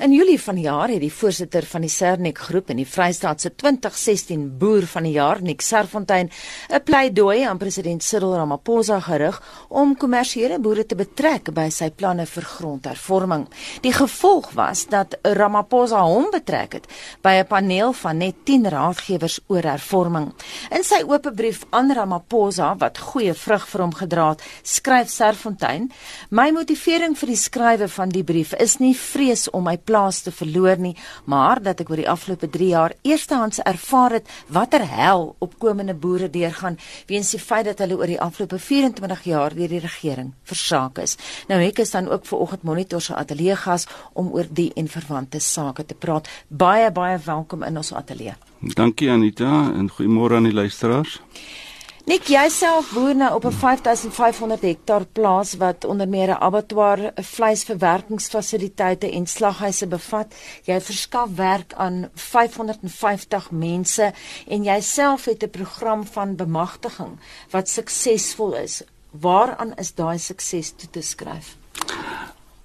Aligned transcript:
In 0.00 0.12
Julie 0.12 0.40
van 0.40 0.56
die 0.56 0.64
jaar 0.64 0.88
het 0.88 1.02
die 1.02 1.12
voorsitter 1.12 1.66
van 1.68 1.82
die 1.84 1.90
Sernik 1.92 2.38
groep 2.40 2.70
in 2.72 2.78
die 2.80 2.86
Vrystaat 2.88 3.42
se 3.42 3.50
2016 3.52 4.46
boer 4.56 4.86
van 4.88 5.04
die 5.04 5.12
jaar, 5.12 5.42
Nick 5.44 5.60
Serfontein, 5.60 6.30
'n 6.70 6.82
pleidooi 6.84 7.42
aan 7.44 7.58
president 7.58 8.02
Cyril 8.02 8.34
Ramaphosa 8.34 9.00
gerig 9.00 9.42
om 9.68 9.96
kommersiële 9.96 10.58
boere 10.58 10.86
te 10.86 10.94
betrek 10.94 11.52
by 11.52 11.68
sy 11.68 11.90
planne 11.90 12.26
vir 12.26 12.42
grondhervorming. 12.42 13.46
Die 13.82 13.92
gevolg 13.92 14.50
was 14.52 14.86
dat 14.86 15.18
Ramaphosa 15.22 16.00
hom 16.02 16.30
betrek 16.30 16.72
het 16.72 16.86
by 17.20 17.34
'n 17.34 17.46
paneel 17.46 17.92
van 17.92 18.16
net 18.16 18.34
10 18.44 18.68
raadgewers 18.68 19.40
oor 19.48 19.62
hervorming. 19.62 20.32
In 20.70 20.82
sy 20.84 21.02
oop 21.06 21.30
brief 21.34 21.66
aan 21.70 21.92
Ramaphosa 21.92 22.76
wat 22.78 22.98
goeie 22.98 23.34
vrug 23.34 23.68
vir 23.68 23.80
hom 23.80 23.94
gedra 23.94 24.28
het, 24.28 24.42
skryf 24.62 25.10
Serfontein: 25.10 25.92
"My 26.30 26.50
motivering 26.50 27.18
vir 27.18 27.26
die 27.26 27.36
skrywe 27.36 27.88
van 27.88 28.08
die 28.08 28.24
brief 28.24 28.52
is 28.52 28.78
nie 28.78 28.96
vrees 28.96 29.50
om 29.50 29.64
my 29.64 29.76
plaas 29.90 30.22
te 30.22 30.30
verloor 30.30 30.78
nie, 30.78 30.94
maar 31.26 31.60
dat 31.62 31.82
ek 31.82 31.90
oor 31.90 32.00
die 32.00 32.08
afgelope 32.10 32.48
3 32.54 32.70
jaar 32.70 32.94
eerstehands 33.02 33.62
ervaar 33.66 34.18
het 34.20 34.30
watter 34.54 34.84
hel 34.86 35.34
opkomende 35.42 35.96
boere 35.98 36.30
deurgaan 36.30 36.78
weens 37.10 37.32
die 37.34 37.42
feit 37.42 37.66
dat 37.66 37.82
hulle 37.82 37.98
oor 37.98 38.10
die 38.10 38.20
afgelope 38.20 38.60
24 38.62 39.24
jaar 39.26 39.56
deur 39.56 39.72
die 39.74 39.82
regering 39.82 40.32
versaak 40.46 41.00
is. 41.02 41.16
Nou 41.50 41.60
ek 41.64 41.82
is 41.82 41.94
dan 41.96 42.10
ook 42.10 42.28
vir 42.30 42.44
oggend 42.46 42.66
monitor 42.68 43.02
se 43.02 43.16
ateljee 43.16 43.56
gas 43.64 43.88
om 44.14 44.30
oor 44.36 44.46
die 44.50 44.70
en 44.76 44.88
verwante 44.88 45.40
sake 45.42 45.86
te 45.86 45.98
praat. 45.98 46.30
Baie 46.48 46.90
baie 46.94 47.18
welkom 47.24 47.66
in 47.66 47.80
ons 47.80 47.92
ateljee. 47.92 48.36
Dankie 48.76 49.10
Anita 49.10 49.72
en 49.74 49.90
goeiemôre 49.90 50.38
aan 50.38 50.50
die 50.50 50.54
luisteraars. 50.54 51.18
Nik 52.10 52.26
jouself 52.26 52.88
boer 52.90 53.14
nou 53.14 53.34
op 53.34 53.44
'n 53.44 53.52
5500 53.52 54.62
hektaar 54.62 55.04
plaas 55.06 55.54
wat 55.54 55.84
onder 55.84 56.08
meer 56.08 56.28
'n 56.28 56.42
abattoir, 56.42 56.98
'n 56.98 57.22
vleisverwerkingsfasiliteite 57.22 59.10
en 59.10 59.26
slaghuise 59.26 59.86
bevat. 59.86 60.34
Jy 60.62 60.80
verskaf 60.80 61.28
werk 61.34 61.72
aan 61.74 62.10
550 62.14 63.50
mense 63.50 64.12
en 64.48 64.62
jouself 64.62 65.24
het 65.24 65.42
'n 65.42 65.50
program 65.50 66.06
van 66.06 66.36
bemagtiging 66.36 67.18
wat 67.50 67.68
suksesvol 67.68 68.54
is. 68.54 68.82
Waaraan 69.10 69.74
is 69.74 69.94
daai 69.94 70.18
sukses 70.18 70.72
toe 70.76 70.90
te 70.90 71.00
skryf? 71.00 71.59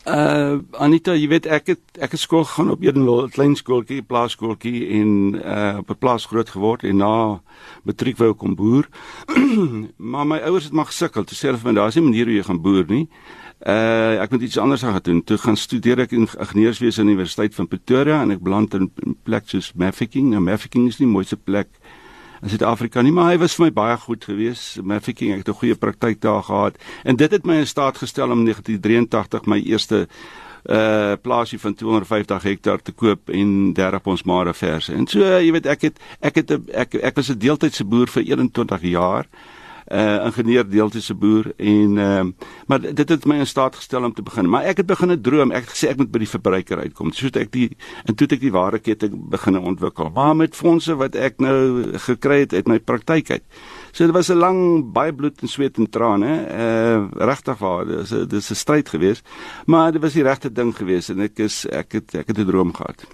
Uh 0.06 0.62
Anita, 0.78 1.16
jy 1.18 1.26
weet 1.32 1.48
ek 1.50 1.72
het 1.72 1.98
ek 1.98 2.12
het 2.14 2.22
skool 2.22 2.44
gegaan 2.46 2.70
op 2.70 2.84
Edenwil, 2.86 3.26
'n 3.26 3.34
klein 3.34 3.56
skooltjie, 3.58 4.04
plaaskooltjie 4.06 5.02
en 5.02 5.10
uh 5.42 5.78
op 5.82 5.90
'n 5.90 5.98
plaas 5.98 6.26
groot 6.30 6.50
geword 6.50 6.84
en 6.84 6.98
na 6.98 7.42
matriek 7.84 8.18
wou 8.18 8.34
kom 8.34 8.56
boer. 8.56 8.86
maar 9.98 10.28
my 10.28 10.38
ouers 10.46 10.64
het 10.64 10.74
maar 10.74 10.86
gesukkel. 10.86 11.24
Toe 11.24 11.38
sê 11.38 11.50
hulle 11.50 11.58
vir 11.58 11.74
my 11.74 11.80
daar's 11.80 11.96
nie 11.96 12.04
'n 12.04 12.10
manier 12.10 12.26
hoe 12.26 12.36
jy 12.36 12.44
gaan 12.44 12.62
boer 12.62 12.86
nie. 12.88 13.10
Uh 13.66 14.22
ek 14.22 14.32
moet 14.32 14.42
iets 14.42 14.58
anders 14.58 14.82
gaan 14.82 15.00
doen. 15.02 15.24
Toe 15.24 15.38
gaan 15.38 15.58
studeer 15.58 16.00
ek 16.00 16.12
in 16.12 16.30
ingenieurswese 16.38 17.02
aan 17.02 17.08
die 17.08 17.16
Universiteit 17.16 17.56
van 17.56 17.68
Pretoria 17.68 18.22
en 18.22 18.32
ek 18.32 18.44
beland 18.44 18.74
in 18.74 18.92
'n 19.06 19.18
plek 19.24 19.50
soos 19.50 19.74
Mafeking. 19.74 20.30
Nou 20.30 20.42
Mafeking 20.42 20.88
is 20.88 20.98
die 20.98 21.08
mooiste 21.08 21.38
plek 21.38 21.68
in 22.46 22.52
Suid-Afrika 22.54 23.02
nie, 23.02 23.12
maar 23.12 23.32
hy 23.34 23.40
was 23.42 23.56
vir 23.58 23.66
my 23.66 23.72
baie 23.74 23.98
goed 23.98 24.26
geweest. 24.30 24.78
My 24.86 25.00
fikking 25.02 25.34
ek 25.34 25.44
het 25.44 25.50
'n 25.50 25.60
goeie 25.62 25.76
praktyk 25.76 26.22
daar 26.22 26.44
gehad 26.44 26.78
en 27.04 27.16
dit 27.16 27.32
het 27.32 27.46
my 27.46 27.56
in 27.58 27.68
staat 27.68 27.98
gestel 27.98 28.32
om 28.32 28.46
1983 28.46 29.46
my 29.46 29.60
eerste 29.60 30.08
uh 30.70 31.14
plaasie 31.22 31.60
van 31.60 31.74
250 31.74 32.44
hektaar 32.44 32.82
te 32.82 32.92
koop 32.92 33.30
en 33.30 33.74
derop 33.74 34.08
ons 34.08 34.24
mare 34.24 34.54
verse. 34.54 34.94
En 34.94 35.08
so 35.08 35.20
jy 35.20 35.52
weet 35.52 35.66
ek 35.66 35.82
het 35.82 36.00
ek 36.22 36.36
het 36.36 36.52
ek 36.74 36.96
ek 36.96 37.16
was 37.16 37.30
'n 37.30 37.38
deeltydse 37.38 37.86
boer 37.86 38.08
vir 38.08 38.24
21 38.24 38.82
jaar 38.82 39.26
uh 39.26 39.65
ingenieur 39.86 40.70
deeltyds 40.70 41.06
se 41.06 41.14
boer 41.14 41.52
en 41.58 41.98
ehm 41.98 42.28
uh, 42.28 42.34
maar 42.68 42.82
dit 42.82 43.10
het 43.10 43.26
my 43.26 43.36
in 43.38 43.48
staat 43.48 43.76
gestel 43.76 44.04
om 44.04 44.14
te 44.14 44.24
begin. 44.26 44.50
Maar 44.50 44.64
ek 44.64 44.78
het 44.78 44.86
begin 44.86 45.12
'n 45.12 45.22
droom. 45.22 45.52
Ek 45.52 45.64
het 45.64 45.74
gesê 45.76 45.90
ek 45.90 45.98
moet 45.98 46.12
by 46.12 46.20
die 46.20 46.30
verbruiker 46.30 46.78
uitkom. 46.78 47.12
So 47.12 47.26
het 47.26 47.36
ek 47.36 47.52
die 47.52 47.78
en 48.06 48.16
toe 48.16 48.26
het 48.26 48.32
ek 48.32 48.40
die 48.40 48.52
ware 48.52 48.80
ketting 48.80 49.30
begin 49.30 49.58
ontwikkel. 49.58 50.10
Maar 50.10 50.36
met 50.36 50.56
fondse 50.56 50.96
wat 50.96 51.16
ek 51.16 51.40
nou 51.40 51.94
gekry 51.98 52.40
het 52.40 52.54
uit 52.54 52.68
my 52.68 52.80
praktyk 52.80 53.30
uit. 53.30 53.44
So 53.92 54.06
dit 54.06 54.14
was 54.14 54.30
'n 54.30 54.38
lang 54.38 54.92
baie 54.92 55.14
bloed 55.14 55.42
en 55.42 55.48
sweet 55.48 55.78
en 55.78 55.90
trane. 55.90 56.34
Uh 56.50 57.26
regtig 57.26 57.58
waar. 57.58 57.86
Dit 57.86 58.00
is 58.00 58.12
'n 58.12 58.28
dis 58.28 58.50
'n 58.52 58.56
stryd 58.56 58.90
geweest. 58.90 59.28
Maar 59.66 59.92
dit 59.92 60.02
was 60.02 60.14
die 60.14 60.24
regte 60.24 60.52
ding 60.52 60.76
geweest 60.76 61.10
en 61.10 61.20
ek 61.20 61.40
is 61.40 61.66
ek 61.66 61.92
het 61.92 62.16
ek 62.16 62.28
het 62.28 62.38
'n 62.38 62.46
droom 62.46 62.74
gehad. 62.74 63.06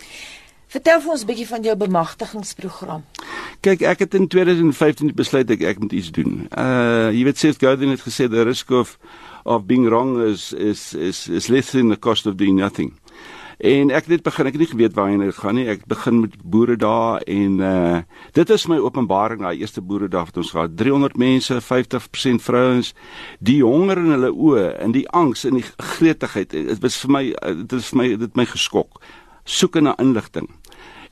Vertel 0.72 1.02
vir 1.04 1.12
ons 1.12 1.24
'n 1.24 1.28
bietjie 1.28 1.48
van 1.48 1.64
jou 1.64 1.76
bemagtigingsprogram. 1.76 3.04
Kyk, 3.59 3.82
ek 3.82 4.00
het 4.00 4.14
in 4.14 4.28
2015 4.28 5.12
besluit 5.14 5.50
ek 5.52 5.62
ek 5.62 5.80
moet 5.80 5.92
iets 5.92 6.12
doen. 6.12 6.48
Uh 6.58 7.12
jy 7.12 7.24
weet 7.28 7.38
Seth 7.38 7.59
Godin 7.59 7.90
het 7.90 8.00
gesê 8.00 8.30
the 8.30 8.44
risk 8.44 8.72
of 8.72 8.98
of 9.44 9.66
being 9.66 9.90
wrong 9.90 10.22
is 10.24 10.54
is 10.54 10.94
is 10.94 11.28
is 11.28 11.48
less 11.48 11.72
than 11.72 11.90
the 11.90 12.00
cost 12.00 12.26
of 12.26 12.36
doing 12.36 12.56
nothing. 12.56 12.94
En 13.59 13.90
ek 13.90 14.08
het 14.08 14.08
net 14.08 14.24
begin, 14.24 14.46
ek 14.46 14.54
het 14.54 14.62
nie 14.62 14.70
geweet 14.72 14.96
waarheen 14.96 15.20
dit 15.20 15.36
gaan 15.36 15.56
nie. 15.56 15.68
Ek 15.68 15.84
begin 15.86 16.20
met 16.22 16.40
boere 16.44 16.78
daar 16.78 17.20
en 17.28 17.59
uh 17.59 18.02
dit 18.32 18.50
is 18.50 18.68
my 18.68 18.78
openbaring 18.78 19.42
daai 19.42 19.59
eerste 19.59 19.82
boere 19.82 20.08
dag 20.08 20.26
wat 20.26 20.38
ons 20.38 20.52
gehad. 20.52 20.78
300 20.78 21.18
mense, 21.18 21.62
50% 21.62 22.42
vrouens, 22.42 22.94
die 23.40 23.59
honger 23.62 23.98
in 23.98 24.16
hulle 24.16 24.32
oë 24.32 24.80
en 24.80 24.92
die 24.92 25.09
angs 25.09 25.44
en 25.44 25.59
die 25.59 25.68
gretigheid. 25.78 26.50
Dit 26.50 26.80
was 26.80 26.98
vir 27.03 27.12
my 27.12 27.24
dit 27.68 27.74
is 27.74 27.92
vir 27.92 27.98
my 27.98 28.16
dit 28.16 28.36
my 28.36 28.46
geskok. 28.46 29.02
Soek 29.44 29.82
na 29.82 29.98
inligting. 30.00 30.60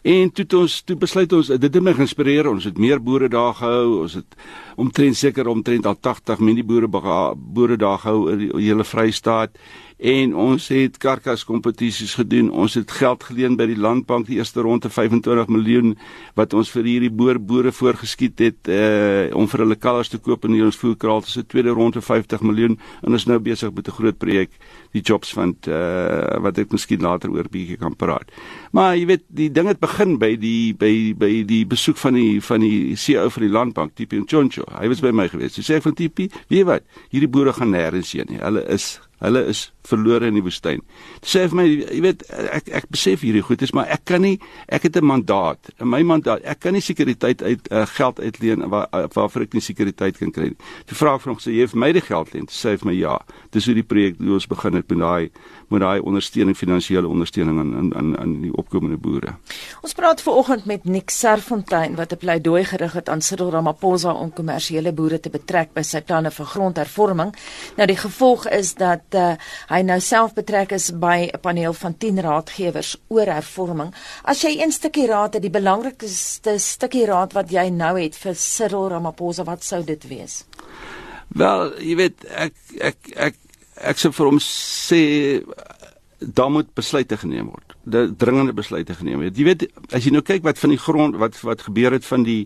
En 0.01 0.31
toe 0.31 0.45
ons 0.61 0.81
toe 0.87 0.95
besluit 0.95 1.33
ons 1.35 1.49
dit 1.51 1.65
het 1.67 1.83
my 1.83 1.93
geïnspireer. 1.97 2.47
Ons 2.47 2.63
het 2.69 2.77
meer 2.79 3.01
boere 3.03 3.27
daar 3.29 3.53
gehou. 3.57 4.01
Ons 4.05 4.15
het 4.21 4.37
omtrent 4.79 5.17
seker 5.17 5.47
omtrent 5.51 5.85
al 5.85 5.99
80 5.99 6.39
mini 6.39 6.63
boere 6.63 6.87
boere 6.87 7.77
daar 7.77 7.99
gehou 7.99 8.31
in 8.31 8.45
die 8.45 8.51
hele 8.69 8.87
Vrystaat 8.87 9.59
en 9.99 10.35
ons 10.35 10.67
het 10.71 10.97
karkas 10.97 11.43
kompetisies 11.43 12.13
gedoen. 12.15 12.47
Ons 12.51 12.77
het 12.79 12.91
geld 12.91 13.23
geleen 13.27 13.57
by 13.59 13.65
die 13.67 13.77
landbank 13.77 14.29
die 14.29 14.37
eerste 14.39 14.63
ronde 14.63 14.89
25 14.89 15.51
miljoen 15.51 15.97
wat 16.39 16.55
ons 16.55 16.71
vir 16.71 16.87
hierdie 16.87 17.11
boer 17.11 17.39
boere 17.39 17.73
voorgeskiet 17.75 18.39
het 18.39 18.71
uh 18.71 19.07
om 19.35 19.47
vir 19.51 19.63
hulle 19.63 19.75
kalvers 19.75 20.09
te 20.09 20.17
koop 20.17 20.45
in 20.47 20.55
ons 20.63 20.79
voerkraal. 20.79 21.21
Dis 21.21 21.37
'n 21.37 21.45
tweede 21.47 21.75
ronde 21.75 22.01
50 22.01 22.41
miljoen 22.41 22.79
en 23.03 23.11
ons 23.11 23.25
nou 23.25 23.39
besig 23.39 23.73
met 23.73 23.87
'n 23.87 23.91
groot 23.91 24.17
projek, 24.17 24.51
die 24.91 25.01
Jobs 25.01 25.33
Fund 25.33 25.67
uh 25.67 26.39
wat 26.39 26.57
ek 26.57 26.71
miskien 26.71 27.01
later 27.01 27.29
oor 27.29 27.49
bietjie 27.49 27.77
kan 27.77 27.95
praat. 27.95 28.31
Maar 28.71 28.95
jy 28.95 29.05
weet, 29.05 29.23
die 29.27 29.51
ding 29.51 29.67
het 29.67 29.79
begin 29.79 30.17
by 30.17 30.35
die 30.35 30.73
by 30.73 31.13
by 31.17 31.43
die 31.43 31.65
besoek 31.65 31.97
van 31.97 32.13
die 32.13 32.41
van 32.41 32.59
die 32.61 32.95
CEO 32.95 33.29
van 33.29 33.43
die 33.43 33.51
landbank, 33.51 33.95
Tipi 33.95 34.19
Nchoncho. 34.19 34.63
Hy 34.79 34.87
was 34.87 35.01
by 35.01 35.11
my 35.11 35.27
gewees. 35.27 35.55
Hy 35.55 35.63
sê 35.63 35.75
ek 35.75 35.83
van 35.83 35.93
Tipi, 35.93 36.29
weet 36.47 36.59
jy 36.59 36.65
wat? 36.65 36.83
Hierdie 37.11 37.29
boere 37.29 37.53
gaan 37.53 37.71
nêrens 37.71 38.11
heen 38.11 38.27
nie. 38.29 38.39
Hulle 38.39 38.63
is 38.69 38.99
Hulle 39.19 39.43
is 39.51 39.71
verlore 39.89 40.29
in 40.29 40.37
die 40.37 40.43
woestyn. 40.43 40.81
Dit 41.19 41.29
sê 41.31 41.45
vir 41.49 41.57
my, 41.59 41.65
jy 41.67 42.01
weet, 42.03 42.23
ek 42.55 42.69
ek 42.79 42.87
besef 42.93 43.23
hierdie 43.25 43.43
goed 43.45 43.63
is, 43.65 43.73
maar 43.75 43.89
ek 43.91 44.05
kan 44.09 44.23
nie 44.23 44.37
ek 44.67 44.87
het 44.87 44.97
'n 44.97 45.05
mandaat. 45.05 45.71
In 45.79 45.89
my 45.89 46.01
mandaat, 46.03 46.43
ek 46.43 46.59
kan 46.59 46.73
nie 46.73 46.81
sekuriteit 46.81 47.41
uit 47.41 47.71
uh, 47.71 47.85
geld 47.85 48.19
uitleen 48.19 48.69
waar 48.69 48.87
uh, 48.93 49.07
waarvoor 49.13 49.47
ek 49.47 49.53
nie 49.53 49.61
sekuriteit 49.61 50.17
kan 50.17 50.31
kry 50.31 50.51
nie. 50.53 50.59
Toe 50.85 50.97
vra 50.97 51.15
ek 51.15 51.21
vir 51.21 51.33
hom 51.33 51.39
sê 51.39 51.51
jy 51.51 51.67
het 51.67 51.75
my 51.75 51.91
die 51.91 52.01
geld 52.01 52.33
leen. 52.33 52.45
Toe 52.45 52.55
sê 52.55 52.69
hy 52.69 52.77
vir 52.77 52.91
my 52.91 52.95
ja. 52.95 53.17
Dis 53.51 53.65
hoe 53.65 53.75
die 53.75 53.83
projek 53.83 54.19
hoe 54.19 54.33
ons 54.33 54.47
begin 54.47 54.73
het 54.73 54.89
met 54.89 54.99
daai 54.99 55.29
met 55.69 55.81
daai 55.81 55.99
ondersteuning 55.99 56.57
finansiële 56.57 57.07
ondersteuning 57.07 57.59
aan 57.59 57.75
aan 57.75 57.95
aan 57.95 58.17
aan 58.19 58.41
die 58.41 58.53
opkomende 58.53 58.97
boere. 58.97 59.35
Ons 59.81 59.93
praat 59.93 60.21
ver 60.21 60.33
oggend 60.33 60.65
met 60.65 60.85
Nick 60.85 61.09
Serfontein 61.09 61.95
wat 61.95 62.13
'n 62.13 62.17
pleidooi 62.17 62.63
gerig 62.63 62.93
het 62.93 63.09
aan 63.09 63.21
Cyril 63.21 63.51
Ramaphosa 63.51 64.13
om 64.13 64.33
kommersiële 64.33 64.93
boere 64.93 65.19
te 65.19 65.29
betrek 65.29 65.73
by 65.73 65.81
sy 65.81 66.01
planne 66.01 66.31
vir 66.31 66.45
grondhervorming. 66.45 67.35
Nou 67.77 67.87
die 67.87 67.97
gevolg 67.97 68.47
is 68.47 68.73
dat 68.73 69.08
uh, 69.15 69.35
hy 69.69 69.81
nou 69.81 69.99
self 69.99 70.33
betrek 70.33 70.71
is 70.71 70.91
by 70.91 71.29
'n 71.33 71.39
paneel 71.41 71.73
van 71.73 71.97
10 71.97 72.21
raadgewers 72.21 72.97
oor 73.07 73.25
hervorming. 73.25 73.93
As 74.23 74.41
jy 74.41 74.59
een 74.59 74.71
stukkie 74.71 75.07
raad 75.07 75.33
het, 75.33 75.41
die 75.41 75.53
belangrikste 75.53 76.57
stukkie 76.59 77.05
raad 77.05 77.33
wat 77.33 77.51
jy 77.51 77.69
nou 77.69 77.99
het 77.99 78.15
vir 78.15 78.35
Cyril 78.35 78.89
Ramaphosa, 78.89 79.43
wat 79.43 79.63
sou 79.63 79.83
dit 79.83 80.07
wees? 80.07 80.45
Wel, 81.27 81.73
jy 81.79 81.95
weet 81.95 82.25
ek 82.25 82.53
ek 82.79 82.97
ek 83.15 83.35
ek 83.75 83.97
sou 83.97 84.11
vir 84.11 84.25
hom 84.25 84.39
sê 84.43 85.03
daar 86.19 86.51
moet 86.51 86.73
besluite 86.75 87.17
geneem 87.17 87.47
word. 87.47 87.75
De 87.83 88.15
dringende 88.17 88.53
besluite 88.53 88.93
geneem 88.93 89.21
word. 89.21 89.37
Jy 89.37 89.45
weet 89.47 89.67
as 89.95 90.03
jy 90.03 90.11
nou 90.11 90.23
kyk 90.25 90.43
wat 90.43 90.59
van 90.59 90.73
die 90.73 90.81
grond 90.81 91.19
wat 91.21 91.39
wat 91.47 91.63
gebeur 91.63 91.95
het 91.95 92.05
van 92.05 92.25
die 92.27 92.41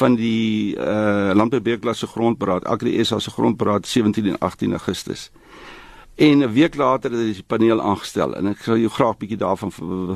van 0.00 0.18
die 0.20 0.76
uh 0.76 1.32
landboubeurklasse 1.34 2.10
grondberaad, 2.12 2.66
Agri 2.68 2.98
SA 3.04 3.18
se 3.18 3.30
grondberaad 3.30 3.86
17 3.86 4.34
en 4.34 4.38
18 4.38 4.72
Augustus. 4.72 5.30
En 6.14 6.38
'n 6.38 6.52
week 6.52 6.74
later 6.74 7.10
het 7.10 7.34
die 7.34 7.42
paneel 7.46 7.82
aangestel 7.82 8.34
en 8.34 8.46
ek 8.46 8.58
sal 8.62 8.76
jou 8.76 8.90
graag 8.90 9.16
bietjie 9.16 9.36
daarvan 9.36 9.72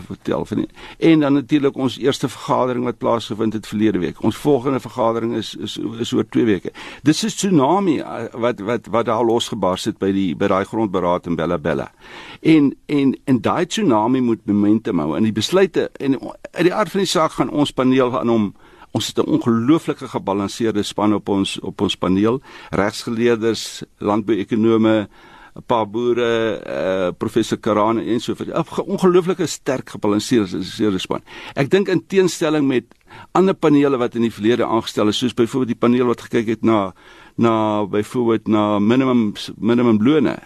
vertel 0.06 0.44
van 0.44 0.56
die, 0.56 0.68
en 0.98 1.20
dan 1.20 1.32
natuurlik 1.32 1.76
ons 1.76 1.98
eerste 1.98 2.28
vergadering 2.28 2.84
wat 2.84 2.98
plaasgevind 2.98 3.52
het 3.52 3.66
verlede 3.66 3.98
week. 3.98 4.22
Ons 4.22 4.36
volgende 4.36 4.80
vergadering 4.80 5.34
is 5.34 5.54
is 5.54 5.78
is 5.98 6.12
oor 6.12 6.28
2 6.28 6.44
weke. 6.44 6.70
Dis 7.02 7.22
'n 7.24 7.26
tsunami 7.26 7.98
uh, 7.98 8.24
wat 8.32 8.60
wat 8.60 8.86
wat 8.86 9.04
daar 9.04 9.24
losgebars 9.24 9.84
het 9.84 9.98
by 9.98 10.12
die 10.12 10.36
by 10.36 10.46
daai 10.46 10.64
grondberaad 10.64 11.26
in 11.26 11.36
Bella 11.36 11.58
Bella. 11.58 11.92
En 12.40 12.74
en 12.86 13.18
en 13.24 13.40
daai 13.40 13.66
tsunami 13.66 14.20
moet 14.20 14.46
momentum 14.46 14.98
hou 14.98 15.16
en 15.16 15.22
die 15.22 15.32
besluite 15.32 15.90
en 15.96 16.18
uit 16.50 16.64
die 16.64 16.74
aard 16.74 16.90
van 16.90 17.00
die 17.00 17.10
saak 17.10 17.32
gaan 17.32 17.50
ons 17.50 17.72
paneel 17.72 18.18
aan 18.18 18.28
hom 18.28 18.54
Ons 18.90 19.06
het 19.06 19.18
'n 19.18 19.30
ongelooflike 19.30 20.08
gebalanseerde 20.08 20.82
span 20.82 21.14
op 21.14 21.28
ons 21.28 21.60
op 21.60 21.80
ons 21.80 21.96
paneel, 21.96 22.40
regsgeleerders, 22.70 23.82
landbouekonome, 23.98 25.08
'n 25.58 25.66
paar 25.66 25.86
boere, 25.90 26.30
uh, 26.62 27.10
professor 27.18 27.58
Karane 27.58 28.04
en 28.06 28.20
so 28.20 28.34
voort. 28.34 28.48
'n 28.48 28.90
Ongelooflike 28.94 29.46
sterk 29.46 29.90
gebalanseerde 29.90 30.98
span. 30.98 31.22
Ek 31.54 31.70
dink 31.70 31.88
in 31.88 32.06
teenstelling 32.06 32.66
met 32.66 32.84
ander 33.32 33.54
panele 33.54 33.98
wat 33.98 34.14
in 34.14 34.22
die 34.22 34.32
verlede 34.32 34.66
aangestel 34.66 35.08
is, 35.08 35.18
soos 35.18 35.34
byvoorbeeld 35.34 35.74
die 35.74 35.82
paneel 35.88 36.06
wat 36.06 36.20
gekyk 36.20 36.46
het 36.46 36.62
na 36.62 36.92
na 37.36 37.84
byvoorbeeld 37.86 38.48
na 38.48 38.78
minimum 38.78 39.32
minimum 39.56 39.98
lone. 40.02 40.38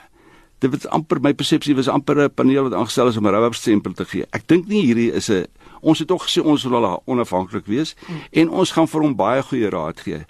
Dit 0.58 0.70
was 0.70 0.86
amper 0.86 1.20
my 1.20 1.34
persepsie 1.34 1.74
was 1.74 1.88
amper 1.88 2.24
'n 2.24 2.34
paneel 2.34 2.62
wat 2.62 2.74
aangestel 2.74 3.08
is 3.08 3.16
om 3.16 3.26
'n 3.26 3.30
rubber 3.30 3.54
stempel 3.54 3.92
te 3.92 4.04
gee. 4.04 4.24
Ek 4.32 4.46
dink 4.46 4.66
nie 4.68 4.86
hierdie 4.86 5.12
is 5.12 5.28
'n 5.28 5.46
ons 5.80 5.98
het 5.98 6.08
tog 6.08 6.24
gesê 6.24 6.42
ons 6.44 6.64
wil 6.64 7.02
onafhanklik 7.04 7.66
wees 7.66 7.94
hmm. 8.06 8.20
en 8.30 8.48
ons 8.50 8.70
gaan 8.70 8.88
vir 8.88 9.00
hom 9.00 9.16
baie 9.16 9.42
goeie 9.42 9.68
raad 9.68 10.00
gee. 10.00 10.24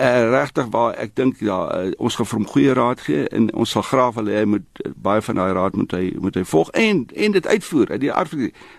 Uh, 0.00 0.30
regtig 0.30 0.66
waar 0.72 0.94
ek 0.96 1.10
dink 1.14 1.40
ja 1.44 1.58
uh, 1.68 1.90
ons 2.00 2.14
gaan 2.16 2.26
vir 2.26 2.38
hom 2.38 2.46
goeie 2.48 2.72
raad 2.72 3.00
gee 3.04 3.26
en 3.28 3.50
ons 3.52 3.74
sal 3.76 3.84
graag 3.84 4.14
wil 4.16 4.30
hê 4.32 4.38
hy 4.40 4.46
moet 4.48 4.80
uh, 4.86 4.92
baie 4.96 5.20
van 5.20 5.36
daai 5.36 5.52
raad 5.52 5.76
moet 5.76 5.92
hy 5.92 6.06
moet 6.16 6.38
hy 6.40 6.44
volg 6.48 6.70
en 6.80 7.02
en 7.12 7.34
dit 7.36 7.46
uitvoer 7.46 7.92
uit 7.92 8.00
die 8.00 8.12
aard 8.12 8.32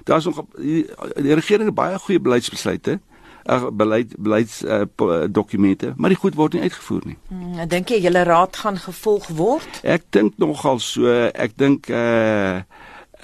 daar's 0.10 0.26
nog 0.26 0.42
die, 0.58 0.88
die 1.22 1.38
regering 1.38 1.70
het 1.70 1.78
baie 1.78 2.00
goeie 2.02 2.18
beleidsbesluite 2.18 2.98
uh, 3.46 3.68
beleid 3.70 4.16
beleids 4.18 4.64
uh, 4.66 4.88
dokumente 5.30 5.94
maar 5.98 6.10
die 6.10 6.18
goed 6.18 6.34
word 6.34 6.58
nie 6.58 6.66
uitgevoer 6.66 7.06
nie. 7.06 7.18
Hmm, 7.30 7.62
dink 7.70 7.94
jy 7.94 8.02
julle 8.08 8.26
raad 8.26 8.58
gaan 8.58 8.82
gevolg 8.82 9.30
word? 9.38 9.84
Ek 9.84 10.10
dink 10.10 10.42
nogal 10.42 10.82
so 10.82 11.14
ek 11.30 11.54
dink 11.62 11.94
uh 11.94 12.66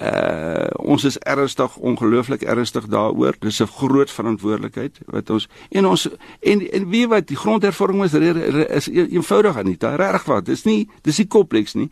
uh 0.00 0.66
ons 0.90 1.04
is 1.04 1.18
ernstig 1.18 1.76
ongelooflik 1.76 2.42
ernstig 2.42 2.86
daaroor. 2.86 3.34
Dis 3.38 3.60
'n 3.60 3.66
groot 3.66 4.10
verantwoordelikheid 4.10 4.98
wat 5.06 5.30
ons 5.30 5.48
en 5.70 5.86
ons 5.86 6.08
en 6.40 6.70
en 6.70 6.88
wie 6.88 7.08
wat 7.08 7.26
die 7.28 7.36
grondhervorming 7.36 8.04
is 8.04 8.14
is 8.14 8.88
eenvoudig 8.88 9.56
aan 9.56 9.66
nie 9.66 9.76
regtig 9.78 10.24
wat 10.24 10.44
dis 10.44 10.64
nie 10.64 10.88
dis 11.02 11.18
nie 11.18 11.26
kompleks 11.26 11.74
nie. 11.74 11.90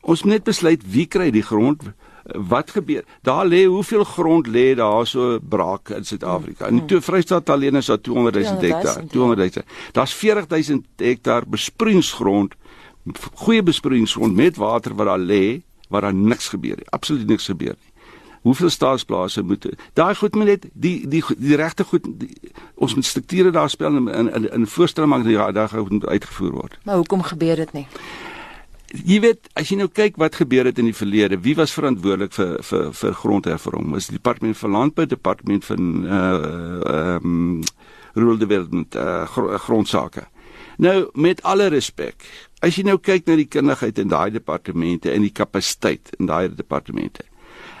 Ons 0.00 0.22
moet 0.22 0.32
net 0.32 0.44
besluit 0.44 0.82
wie 0.86 1.06
kry 1.06 1.30
die 1.30 1.42
grond 1.42 1.82
wat 2.34 2.70
gebeur. 2.70 3.04
Daar 3.22 3.46
lê 3.46 3.64
hoeveel 3.64 4.04
grond 4.04 4.46
lê 4.46 4.74
daar 4.74 5.06
so 5.06 5.38
braak 5.40 5.88
in 5.88 6.04
Suid-Afrika? 6.04 6.66
In 6.66 6.86
die 6.86 7.00
Vrystaat 7.00 7.50
alleen 7.50 7.74
is 7.74 7.86
daar 7.86 8.00
200 8.00 8.34
000 8.34 8.60
hektaar 8.60 9.06
200 9.06 9.54
000 9.54 9.64
daar's 9.92 10.14
40 10.14 10.68
000 10.68 10.82
hektaar 10.96 11.42
besproeiingsgrond 11.46 12.54
goeie 13.34 13.62
besproeiingsgrond 13.62 14.34
met 14.34 14.56
water 14.56 14.94
wat 14.94 15.06
daar 15.06 15.18
lê 15.18 15.62
waar 15.88 16.08
daar 16.08 16.14
niks 16.14 16.48
gebeur 16.48 16.76
nie. 16.76 16.88
Absoluut 16.90 17.26
niks 17.26 17.48
gebeur 17.50 17.76
nie. 17.76 17.92
Hoeveel 18.46 18.70
staatsplase 18.70 19.42
moet 19.42 19.66
daai 19.98 20.14
goed 20.14 20.34
moet 20.34 20.46
net 20.46 20.68
die 20.72 21.08
die 21.08 21.22
die, 21.36 21.56
regte 21.56 21.84
goed 21.84 22.06
die, 22.20 22.30
ons 22.74 22.94
moet 22.94 23.04
strukture 23.04 23.50
daar 23.50 23.70
speel 23.70 23.96
in 23.96 24.08
in 24.08 24.32
in, 24.34 24.50
in 24.52 24.66
voorstelling 24.66 25.10
maak 25.10 25.24
dat 25.24 25.32
ja, 25.32 25.52
daar 25.52 25.68
gaan 25.68 25.86
moet 25.88 26.06
uitgevoer 26.06 26.50
word. 26.50 26.78
Maar 26.84 27.02
hoekom 27.02 27.22
gebeur 27.22 27.56
dit 27.56 27.72
nie? 27.72 27.86
Jy 28.88 29.18
weet, 29.20 29.50
as 29.52 29.68
jy 29.68 29.76
nou 29.76 29.90
kyk 29.92 30.16
wat 30.16 30.38
gebeur 30.40 30.64
het 30.64 30.78
in 30.80 30.86
die 30.88 30.96
verlede, 30.96 31.36
wie 31.44 31.52
was 31.58 31.74
verantwoordelik 31.76 32.32
vir 32.32 32.54
vir 32.64 32.86
vir 32.96 33.18
grondhervorming? 33.20 33.92
Was 33.92 34.08
die 34.08 34.16
departement 34.16 34.56
van 34.56 34.70
landbou, 34.70 35.06
departement 35.06 35.64
van 35.64 35.90
uh 36.06 36.22
ehm 36.94 37.26
um, 37.26 37.60
rural 38.18 38.38
development, 38.38 38.96
uh, 38.96 39.28
grondsake. 39.66 40.24
Nou 40.78 41.10
met 41.14 41.42
alle 41.42 41.66
respek, 41.66 42.24
as 42.64 42.76
jy 42.76 42.84
nou 42.88 42.98
kyk 42.98 43.26
na 43.28 43.36
die 43.38 43.48
kundigheid 43.50 43.98
in 44.02 44.10
daai 44.12 44.30
departemente 44.34 45.12
en 45.12 45.24
die 45.26 45.34
kapasiteit 45.34 46.12
in 46.18 46.30
daai 46.30 46.48
departemente. 46.54 47.24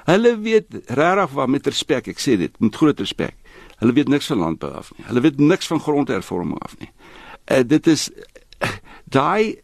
Hulle 0.08 0.36
weet 0.40 0.78
regtig 0.96 1.34
wat 1.36 1.52
met 1.52 1.66
respek, 1.68 2.08
ek 2.14 2.22
sê 2.22 2.38
dit 2.40 2.54
met 2.62 2.76
groot 2.76 3.00
respek. 3.00 3.34
Hulle 3.82 3.94
weet 3.94 4.10
niks 4.10 4.30
van 4.30 4.42
landbou 4.42 4.70
af 4.78 4.90
nie. 4.96 5.06
Hulle 5.10 5.22
weet 5.26 5.40
niks 5.42 5.68
van 5.70 5.82
grondhervorming 5.82 6.62
af 6.64 6.78
nie. 6.80 6.90
Uh, 7.48 7.62
dit 7.66 7.86
is 7.90 8.08
daai 9.18 9.58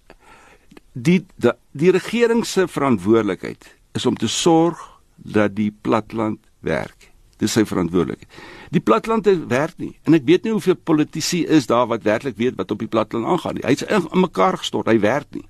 die 0.94 1.22
die, 1.36 1.54
die 1.72 1.94
regering 1.94 2.44
se 2.46 2.68
verantwoordelikheid 2.70 3.66
is 3.98 4.06
om 4.06 4.18
te 4.18 4.28
sorg 4.30 4.80
dat 5.16 5.56
die 5.56 5.70
platland 5.82 6.42
werk. 6.60 7.10
Dis 7.38 7.54
sy 7.56 7.64
verantwoordelikheid. 7.66 8.30
Die 8.74 8.82
platland 8.82 9.28
werk 9.48 9.78
nie 9.78 9.94
en 10.02 10.16
ek 10.18 10.26
weet 10.26 10.46
nie 10.46 10.54
hoeveel 10.54 10.76
politici 10.76 11.44
is 11.46 11.68
daar 11.70 11.86
wat 11.90 12.02
werklik 12.02 12.36
weet 12.40 12.56
wat 12.58 12.70
op 12.74 12.80
die 12.82 12.90
platland 12.90 13.26
aangaan 13.26 13.60
nie. 13.60 13.66
Hy's 13.66 13.84
in, 13.86 14.08
in 14.10 14.24
mekaar 14.26 14.58
gestort. 14.58 14.90
Hy 14.90 14.98
werk 15.04 15.30
nie. 15.36 15.46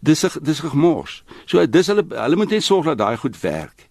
Dis 0.00 0.24
'n 0.24 0.44
dis 0.44 0.60
gemors. 0.60 1.22
So 1.46 1.64
dis 1.66 1.86
hulle 1.88 2.04
hulle 2.08 2.36
moet 2.36 2.50
net 2.50 2.64
sorg 2.64 2.84
dat 2.84 2.98
daai 2.98 3.16
goed 3.16 3.40
werk 3.40 3.88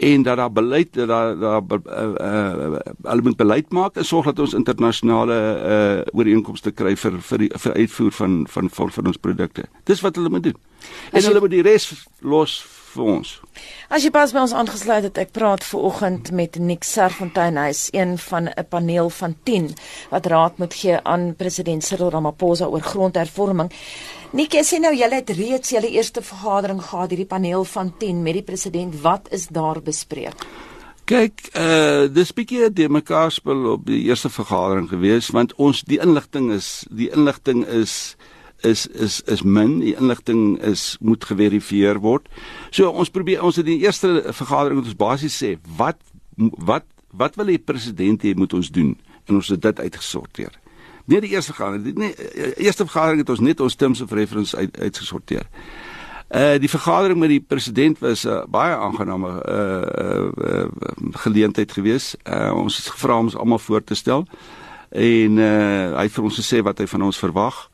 en 0.00 0.22
dat 0.22 0.36
daar 0.36 0.52
beleid 0.52 0.94
dat 0.94 1.08
daar 1.08 1.38
daar 1.38 1.62
uh, 1.68 2.12
uh, 2.20 2.78
hulle 3.02 3.22
moet 3.22 3.36
beleid 3.36 3.70
maak 3.70 3.96
en 3.96 4.04
sorg 4.04 4.24
dat 4.24 4.38
ons 4.38 4.54
internasionale 4.54 5.36
uh, 5.36 6.18
ooreenkomste 6.18 6.70
kry 6.70 6.96
vir 6.96 7.20
vir 7.20 7.38
die 7.38 7.50
vir 7.64 7.72
uitvoer 7.74 8.12
van 8.12 8.46
van 8.48 8.70
van, 8.70 8.90
van 8.90 9.06
ons 9.06 9.16
produkte. 9.16 9.64
Dis 9.84 10.00
wat 10.00 10.16
hulle 10.16 10.28
moet 10.28 10.42
doen. 10.42 10.56
En 11.12 11.22
hulle 11.22 11.40
moet 11.40 11.50
die 11.50 11.62
res 11.62 11.92
los 12.20 12.60
vir 12.94 13.04
ons. 13.04 13.32
As 13.88 14.04
jy 14.04 14.10
pas 14.14 14.32
by 14.34 14.42
ons 14.44 14.54
aangesluit 14.56 15.06
het, 15.08 15.18
ek 15.18 15.32
praat 15.36 15.64
ver 15.66 15.84
oggend 15.90 16.30
met 16.36 16.58
Nick 16.58 16.86
Serfontein, 16.86 17.58
hy 17.60 17.68
is 17.74 17.88
een 17.94 18.16
van 18.18 18.48
'n 18.48 18.66
paneel 18.68 19.10
van 19.10 19.36
10 19.44 19.74
wat 20.10 20.26
raad 20.26 20.58
moet 20.58 20.74
gee 20.74 21.00
aan 21.02 21.34
president 21.36 21.84
Cyril 21.84 22.10
Ramaphosa 22.10 22.66
oor 22.66 22.80
grondhervorming. 22.82 23.70
Nick, 24.32 24.54
sê 24.54 24.78
nou 24.78 24.94
julle 24.94 25.14
het 25.14 25.30
reeds 25.30 25.70
julle 25.70 25.90
eerste 25.90 26.22
vergadering 26.22 26.82
gehad 26.82 27.10
hierdie 27.10 27.26
paneel 27.26 27.64
van 27.64 27.94
10 27.98 28.22
met 28.22 28.32
die 28.32 28.42
president. 28.42 29.00
Wat 29.00 29.26
is 29.30 29.46
daar 29.48 29.82
bespreek? 29.82 30.46
Kyk, 31.10 31.48
uh 31.58 32.06
dis 32.06 32.30
bietjie 32.32 32.68
die 32.70 32.88
mekaar 32.88 33.32
spel 33.34 33.72
op 33.72 33.86
die 33.86 34.04
eerste 34.06 34.30
vergadering 34.30 34.86
gewees 34.88 35.32
want 35.34 35.54
ons 35.58 35.82
die 35.82 35.98
inligting 35.98 36.52
is 36.54 36.86
die 36.90 37.08
inligting 37.10 37.64
is 37.66 38.14
is 38.62 38.86
is 38.86 39.20
is 39.26 39.42
min 39.42 39.78
die 39.80 39.94
inligting 39.96 40.58
is 40.62 40.96
moet 41.00 41.24
geverifieer 41.24 42.00
word. 42.00 42.28
So 42.70 42.90
ons 42.90 43.10
probeer 43.10 43.42
ons 43.42 43.56
het 43.56 43.66
in 43.66 43.78
die 43.78 43.86
eerste 43.86 44.32
vergadering 44.32 44.80
met 44.80 44.90
ons 44.90 44.96
basies 44.96 45.36
sê 45.42 45.56
wat 45.76 46.00
wat 46.36 46.84
wat 47.10 47.36
wil 47.36 47.50
die 47.50 47.58
president 47.58 48.22
hê 48.22 48.34
moet 48.34 48.52
ons 48.54 48.70
doen 48.70 48.96
en 49.26 49.34
ons 49.34 49.48
het 49.48 49.62
dit 49.62 49.80
uitgesorteer. 49.80 50.52
Nee 51.10 51.20
die 51.20 51.32
eerste 51.34 51.54
die 51.82 51.94
nee, 51.98 52.14
eerste 52.56 52.86
vergadering 52.86 53.24
het 53.24 53.30
ons 53.30 53.40
net 53.40 53.60
ons 53.60 53.74
terms 53.74 54.00
of 54.00 54.12
reference 54.12 54.56
uit, 54.56 54.78
uitgesorteer. 54.78 55.46
Uh 56.30 56.58
die 56.62 56.70
vergadering 56.70 57.18
met 57.18 57.32
die 57.32 57.40
president 57.42 57.98
was 57.98 58.24
'n 58.24 58.28
uh, 58.28 58.44
baie 58.46 58.74
aangename 58.76 59.30
uh, 59.48 59.56
uh, 60.04 60.28
uh 60.52 60.68
geleentheid 61.10 61.72
geweest. 61.72 62.16
Uh 62.24 62.52
ons 62.54 62.76
het 62.76 62.86
gevra 62.86 63.18
om 63.18 63.24
ons 63.24 63.36
almal 63.36 63.58
voor 63.58 63.84
te 63.84 63.94
stel 63.94 64.26
en 64.90 65.38
uh 65.38 65.96
hy 65.96 66.02
het 66.02 66.12
vir 66.12 66.24
ons 66.24 66.38
gesê 66.38 66.62
wat 66.62 66.78
hy 66.78 66.86
van 66.86 67.02
ons 67.02 67.18
verwag 67.18 67.70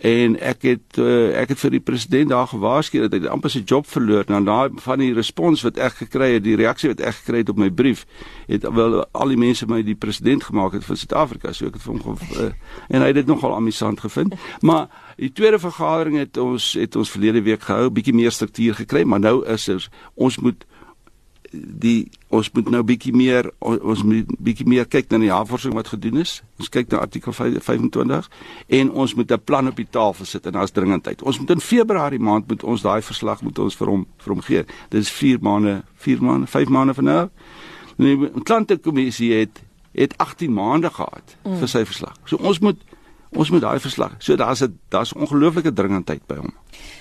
en 0.00 0.36
ek 0.40 0.62
het 0.64 0.98
uh, 0.98 1.36
ek 1.36 1.52
het 1.52 1.60
vir 1.60 1.74
die 1.76 1.82
president 1.84 2.32
daar 2.32 2.48
gewaarsku 2.48 3.02
dat 3.04 3.12
hy 3.12 3.28
amper 3.28 3.52
sy 3.52 3.60
job 3.68 3.88
verloor. 3.88 4.24
Nou 4.32 4.40
na 4.40 4.60
van 4.80 5.02
die 5.02 5.12
respons 5.16 5.64
wat 5.66 5.76
ek 5.76 5.98
gekry 6.06 6.32
het 6.38 6.44
die 6.46 6.56
reaksie 6.56 6.92
wat 6.94 7.02
ek 7.04 7.20
gekry 7.20 7.42
het 7.42 7.52
op 7.52 7.60
my 7.60 7.68
brief 7.68 8.06
het 8.48 8.64
wel 8.64 9.02
al 9.04 9.34
die 9.34 9.40
mense 9.40 9.68
my 9.68 9.82
die 9.84 9.98
president 9.98 10.46
gemaak 10.48 10.78
het 10.78 10.88
van 10.88 10.96
Suid-Afrika. 10.96 11.52
So 11.52 11.68
ek 11.68 11.76
het 11.76 11.84
vir 11.84 12.00
hom 12.00 12.16
uh, 12.16 12.48
en 12.92 13.04
hy 13.04 13.12
het 13.12 13.20
dit 13.20 13.28
nogal 13.28 13.54
amusant 13.58 14.00
gevind. 14.00 14.36
Maar 14.64 14.88
die 15.20 15.32
tweede 15.36 15.60
vergadering 15.60 16.16
het 16.22 16.40
ons 16.40 16.72
het 16.80 16.96
ons 16.96 17.12
verlede 17.12 17.44
week 17.44 17.68
gehou 17.68 17.90
bietjie 17.92 18.16
meer 18.16 18.32
struktuur 18.32 18.80
gekry 18.80 19.04
maar 19.04 19.20
nou 19.20 19.42
is 19.44 19.68
ons 20.14 20.38
moet 20.40 20.64
die 21.52 22.10
ons 22.30 22.50
moet 22.54 22.68
nou 22.70 22.82
bietjie 22.86 23.12
meer 23.16 23.48
ons 23.58 24.02
moet 24.06 24.28
bietjie 24.38 24.66
meer 24.70 24.86
kyk 24.86 25.08
na 25.10 25.18
die 25.18 25.30
navorsing 25.30 25.74
wat 25.74 25.90
gedoen 25.90 26.20
is. 26.22 26.40
Ons 26.60 26.70
kyk 26.70 26.90
na 26.92 27.00
artikel 27.02 27.34
25 27.34 28.28
en 28.80 28.90
ons 28.90 29.14
moet 29.14 29.32
'n 29.32 29.44
plan 29.44 29.66
op 29.68 29.76
die 29.76 29.88
tafel 29.90 30.24
sit 30.24 30.46
en 30.46 30.52
daar's 30.52 30.70
dringendheid. 30.70 31.22
Ons 31.22 31.38
moet 31.38 31.50
in 31.50 31.60
Februarie 31.60 32.20
maand 32.20 32.48
moet 32.48 32.62
ons 32.62 32.82
daai 32.82 33.02
verslag 33.02 33.42
moet 33.42 33.58
ons 33.58 33.76
vir 33.76 33.86
hom 33.86 34.06
vir 34.18 34.32
hom 34.32 34.40
gee. 34.40 34.64
Dit 34.88 35.00
is 35.00 35.10
4 35.10 35.38
maande, 35.40 35.82
4 35.96 36.22
maande, 36.22 36.46
5 36.46 36.68
maande 36.68 36.94
van 36.94 37.04
nou. 37.04 37.28
Die 37.96 38.30
klantekommissie 38.42 39.32
het 39.32 39.62
het 39.92 40.16
18 40.16 40.52
maande 40.52 40.90
gehad 40.90 41.36
mm. 41.44 41.58
vir 41.58 41.68
sy 41.68 41.84
verslag. 41.84 42.14
So 42.24 42.36
ons 42.36 42.58
moet 42.58 42.78
ons 43.36 43.50
moet 43.50 43.60
daai 43.60 43.80
verslag. 43.80 44.14
So 44.18 44.36
daar's 44.36 44.62
'n 44.62 44.78
daar's 44.88 45.12
ongelooflike 45.12 45.72
dringendheid 45.72 46.26
by 46.26 46.34
hom. 46.34 46.54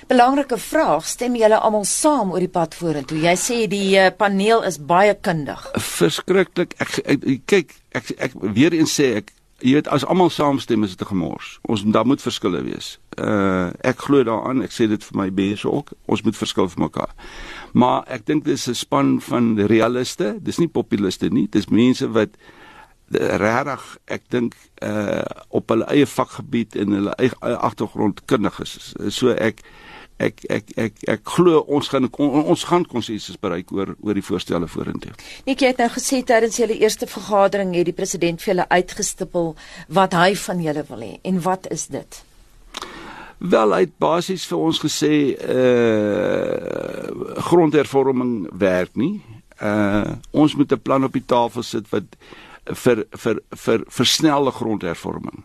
Belangrike 0.07 0.57
vraag, 0.57 1.05
stem 1.05 1.35
julle 1.35 1.57
almal 1.57 1.85
saam 1.85 2.31
oor 2.31 2.39
die 2.39 2.47
pad 2.47 2.75
vorentoe? 2.75 3.19
Jy 3.19 3.35
sê 3.35 3.67
die 3.67 3.97
uh, 3.97 4.09
paneel 4.17 4.63
is 4.63 4.77
baie 4.85 5.13
kundig. 5.13 5.69
Verskriklik. 5.73 6.73
Ek, 6.77 6.97
ek, 7.05 7.41
kyk, 7.45 7.75
ek, 7.91 8.09
ek 8.17 8.31
weer 8.33 8.73
eens 8.73 8.99
sê 8.99 9.15
ek 9.15 9.33
jy 9.59 9.75
weet 9.75 9.89
as 9.91 10.05
almal 10.07 10.29
saamstem 10.31 10.83
is 10.83 10.95
dit 10.95 11.01
'n 11.01 11.11
gemors. 11.11 11.59
Ons 11.61 11.83
daar 11.83 12.05
moet 12.05 12.21
verskille 12.21 12.63
wees. 12.63 12.99
Uh 13.17 13.71
ek 13.81 13.99
glo 13.99 14.23
daaraan. 14.23 14.61
Ek 14.63 14.71
sê 14.71 14.87
dit 14.87 15.03
vir 15.03 15.17
my 15.17 15.29
bes 15.33 15.65
ook. 15.65 15.91
Ons 16.05 16.21
moet 16.21 16.37
verskil 16.37 16.69
vir 16.69 16.83
mekaar. 16.83 17.13
Maar 17.73 18.03
ek 18.07 18.25
dink 18.25 18.45
dis 18.45 18.67
'n 18.67 18.73
span 18.73 19.21
van 19.21 19.59
realiste. 19.59 20.37
Dis 20.41 20.57
nie 20.57 20.67
populiste 20.67 21.29
nie. 21.29 21.47
Dis 21.49 21.67
mense 21.67 22.11
wat 22.11 22.29
regtig 23.11 23.85
ek 24.05 24.25
dink 24.29 24.55
uh 24.85 25.23
op 25.49 25.69
hulle 25.69 25.85
eie 25.89 26.07
vakgebied 26.07 26.75
en 26.75 26.97
hulle 26.97 27.13
eie 27.17 27.55
agtergrond 27.57 28.21
kundig 28.25 28.59
is. 28.61 28.93
So 29.09 29.33
ek 29.33 29.63
ek 30.19 30.43
ek 30.51 30.71
ek 30.77 31.03
ek 31.07 31.21
glo 31.35 31.61
ons 31.67 31.89
gaan 31.91 32.07
ons 32.19 32.63
gaan 32.67 32.85
konsensus 32.85 33.39
bereik 33.39 33.71
oor 33.71 33.95
oor 34.03 34.17
die 34.17 34.25
voorstelle 34.25 34.67
vorentoe. 34.67 35.13
Net 35.47 35.61
jy 35.61 35.71
het 35.71 35.79
nou 35.81 35.89
gesê 35.95 36.21
tydens 36.27 36.59
julle 36.59 36.77
eerste 36.79 37.07
vergadering 37.07 37.75
het 37.77 37.87
die 37.87 37.95
president 37.95 38.41
vir 38.43 38.53
julle 38.53 38.67
uitgestipel 38.69 39.53
wat 39.99 40.17
hy 40.19 40.33
van 40.47 40.65
julle 40.65 40.83
wil 40.89 41.05
hê 41.07 41.13
en 41.23 41.39
wat 41.45 41.69
is 41.71 41.87
dit? 41.93 42.23
Wel 43.39 43.73
hy 43.73 43.81
het 43.85 43.95
basies 44.03 44.43
vir 44.51 44.59
ons 44.67 44.83
gesê 44.83 45.13
uh 45.39 47.07
grondhervorming 47.49 48.49
werk 48.59 48.95
nie. 48.99 49.21
Uh 49.63 50.19
ons 50.31 50.55
moet 50.55 50.71
'n 50.71 50.83
plan 50.83 51.03
op 51.03 51.13
die 51.15 51.25
tafel 51.25 51.63
sit 51.63 51.87
wat 51.95 52.03
vir 52.65 53.05
vir 53.23 53.41
vir 53.65 53.85
versnelde 53.87 54.51
grondhervorming. 54.51 55.43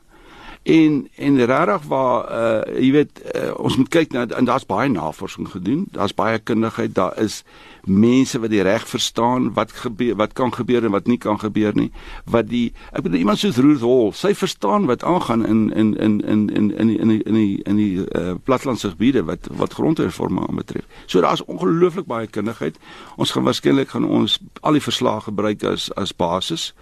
En 0.64 1.08
en 1.16 1.44
regtig 1.44 1.82
waar 1.88 2.20
uh 2.32 2.80
jy 2.80 2.90
weet 2.92 3.20
uh, 3.34 3.50
ons 3.60 3.76
moet 3.76 3.88
kyk 3.92 4.14
na 4.16 4.24
en 4.32 4.46
daar's 4.48 4.64
baie 4.64 4.88
navorsing 4.88 5.50
gedoen. 5.52 5.82
Daar's 5.92 6.14
baie 6.16 6.38
kundigheid, 6.38 6.94
daar 6.94 7.18
is 7.20 7.42
mense 7.84 8.40
wat 8.40 8.48
die 8.50 8.62
reg 8.64 8.88
verstaan 8.88 9.50
wat 9.52 9.72
gebeur 9.76 10.16
wat 10.16 10.32
kan 10.32 10.54
gebeur 10.54 10.84
en 10.84 10.96
wat 10.96 11.06
nie 11.06 11.18
kan 11.20 11.36
gebeur 11.38 11.76
nie. 11.76 11.90
Wat 12.24 12.48
die 12.48 12.72
ek 12.96 13.04
bedoel 13.04 13.18
iemand 13.18 13.42
soos 13.44 13.60
Ruth 13.60 13.84
Hall, 13.84 14.14
sy 14.16 14.32
verstaan 14.32 14.88
wat 14.88 15.04
aangaan 15.04 15.44
in 15.44 15.68
in 15.76 15.92
in 16.00 16.20
in 16.24 16.48
in 16.48 16.70
in 16.80 16.96
in 16.96 17.12
die 17.12 17.22
in 17.28 17.36
die 17.36 17.60
in 17.68 17.76
die 17.76 18.08
uh 18.16 18.34
plattelandse 18.48 18.96
gebiede 18.96 19.26
wat 19.28 19.52
wat 19.52 19.76
grondhervorming 19.76 20.48
aanbetref. 20.48 20.88
So 21.04 21.20
daar's 21.20 21.44
ongelooflik 21.44 22.08
baie 22.08 22.26
kundigheid. 22.26 22.80
Ons 23.20 23.36
gaan 23.36 23.44
waarskynlik 23.44 23.92
gaan 23.92 24.08
ons 24.08 24.40
al 24.60 24.80
die 24.80 24.86
verslae 24.88 25.20
gebruik 25.28 25.68
as 25.68 25.90
as 25.92 26.16
basis. 26.16 26.72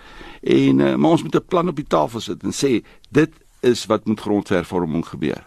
En 0.42 0.78
uh, 0.78 0.94
maar 0.94 1.18
ons 1.18 1.22
moet 1.22 1.34
'n 1.34 1.48
plan 1.48 1.68
op 1.68 1.76
die 1.76 1.88
tafel 1.88 2.20
sit 2.20 2.42
en 2.42 2.54
sê 2.54 2.84
dit 3.10 3.41
is 3.62 3.86
wat 3.90 4.06
met 4.10 4.20
grondhervorming 4.20 5.06
gebeur. 5.06 5.46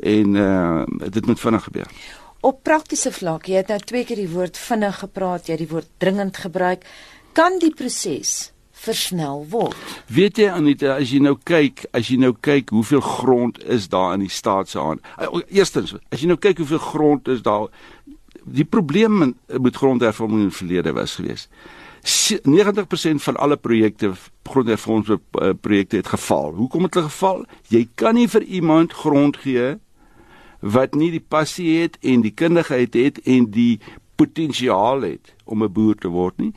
En 0.00 0.34
uh 0.34 0.84
dit 1.10 1.26
moet 1.26 1.40
vinnig 1.40 1.64
gebeur. 1.64 1.90
Op 2.42 2.62
praktiese 2.66 3.12
vlak, 3.14 3.46
jy 3.46 3.60
het 3.60 3.68
nou 3.70 3.78
twee 3.78 4.04
keer 4.04 4.18
die 4.18 4.30
woord 4.32 4.58
vinnig 4.58 4.96
gepraat, 4.98 5.46
jy 5.46 5.54
het 5.54 5.62
die 5.62 5.70
woord 5.70 5.90
dringend 6.02 6.40
gebruik. 6.42 6.82
Kan 7.38 7.60
die 7.62 7.70
proses 7.70 8.50
versnel 8.82 9.44
word? 9.52 9.78
Weet 10.10 10.40
jy 10.42 10.48
Anita, 10.50 10.96
as 10.96 11.12
jy 11.14 11.20
nou 11.22 11.36
kyk, 11.38 11.84
as 11.94 12.10
jy 12.10 12.18
nou 12.18 12.32
kyk 12.34 12.72
hoeveel 12.74 13.04
grond 13.04 13.60
is 13.62 13.86
daar 13.92 14.16
in 14.16 14.24
die 14.26 14.32
staat 14.32 14.72
se 14.72 14.80
hand. 14.82 15.04
Uh, 15.20 15.44
eerstens, 15.54 15.94
as 16.10 16.24
jy 16.24 16.32
nou 16.32 16.38
kyk 16.40 16.64
hoeveel 16.64 16.82
grond 16.82 17.30
is 17.30 17.44
daar 17.46 17.68
die 18.42 18.66
probleem 18.66 19.36
met 19.46 19.78
grondhervorming 19.78 20.48
in 20.48 20.50
die 20.50 20.58
verlede 20.58 20.96
was 20.98 21.14
geweest. 21.20 21.46
90% 22.02 23.22
van 23.22 23.36
alle 23.36 23.56
projekte 23.56 24.12
grondhervorming 24.42 25.06
uh, 25.08 25.50
projekte 25.60 25.96
het 25.96 26.06
gefaal. 26.06 26.52
Hoekom 26.52 26.82
het 26.82 26.94
hulle 26.94 27.06
gefaal? 27.08 27.44
Jy 27.68 27.88
kan 27.94 28.14
nie 28.18 28.28
vir 28.28 28.42
iemand 28.42 28.92
grond 28.92 29.36
gee 29.36 29.76
wat 30.60 30.94
nie 30.94 31.10
die 31.10 31.22
passie 31.22 31.80
het 31.80 31.98
en 32.00 32.22
die 32.22 32.34
kundigheid 32.34 32.94
het 32.94 33.18
en 33.26 33.50
die 33.50 33.80
potensiaal 34.16 35.02
het 35.02 35.34
om 35.44 35.62
'n 35.62 35.72
boer 35.72 35.94
te 35.94 36.08
word 36.08 36.38
nie 36.38 36.52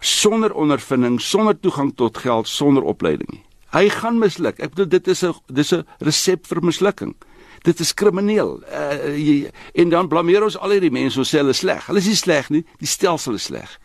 sonder 0.00 0.54
ondervinding, 0.54 1.20
sonder 1.20 1.60
toegang 1.60 1.92
tot 1.96 2.18
geld, 2.18 2.48
sonder 2.48 2.82
opleiding 2.82 3.30
nie. 3.30 3.44
Hy 3.70 3.88
gaan 3.88 4.18
misluk. 4.18 4.58
Ek 4.58 4.74
bedoel 4.74 4.88
dit 4.88 5.08
is 5.08 5.22
'n 5.24 5.34
dis 5.46 5.72
'n 5.72 5.86
resep 5.98 6.46
vir 6.46 6.62
mislukking. 6.62 7.14
Dit 7.62 7.80
is 7.80 7.94
krimineel. 7.94 8.62
Uh, 8.72 9.48
en 9.72 9.88
dan 9.88 10.08
blameer 10.08 10.42
ons 10.42 10.58
al 10.58 10.70
hierdie 10.70 10.90
mense, 10.90 11.18
ons 11.18 11.28
sê 11.28 11.38
hulle 11.38 11.50
is 11.50 11.58
sleg. 11.58 11.86
Hulle 11.86 11.98
is 11.98 12.06
nie 12.06 12.16
sleg 12.16 12.50
nie, 12.50 12.64
die 12.78 12.86
stelsel 12.86 13.34
is 13.34 13.44
sleg. 13.44 13.78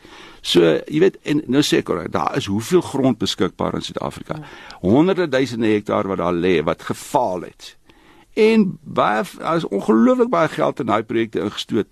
So, 0.45 0.61
jy 0.85 0.99
weet, 1.01 1.15
en 1.25 1.41
nou 1.49 1.63
sê 1.65 1.79
ek, 1.81 1.89
daar 2.13 2.35
is 2.37 2.45
hoeveel 2.45 2.83
grond 2.85 3.17
beskikbaar 3.17 3.79
in 3.79 3.85
Suid-Afrika. 3.85 4.37
Honderde 4.83 5.25
duisende 5.27 5.71
hektaar 5.73 6.05
wat 6.11 6.21
daar 6.21 6.37
lê 6.37 6.59
wat 6.63 6.85
gefaal 6.85 7.47
het. 7.47 7.71
En 8.37 8.67
baie 8.83 9.23
daar 9.39 9.57
is 9.57 9.65
ongelooflik 9.65 10.29
baie 10.29 10.51
geld 10.53 10.83
in 10.83 10.91
daai 10.91 11.03
projekte 11.07 11.41
ingestoot 11.47 11.89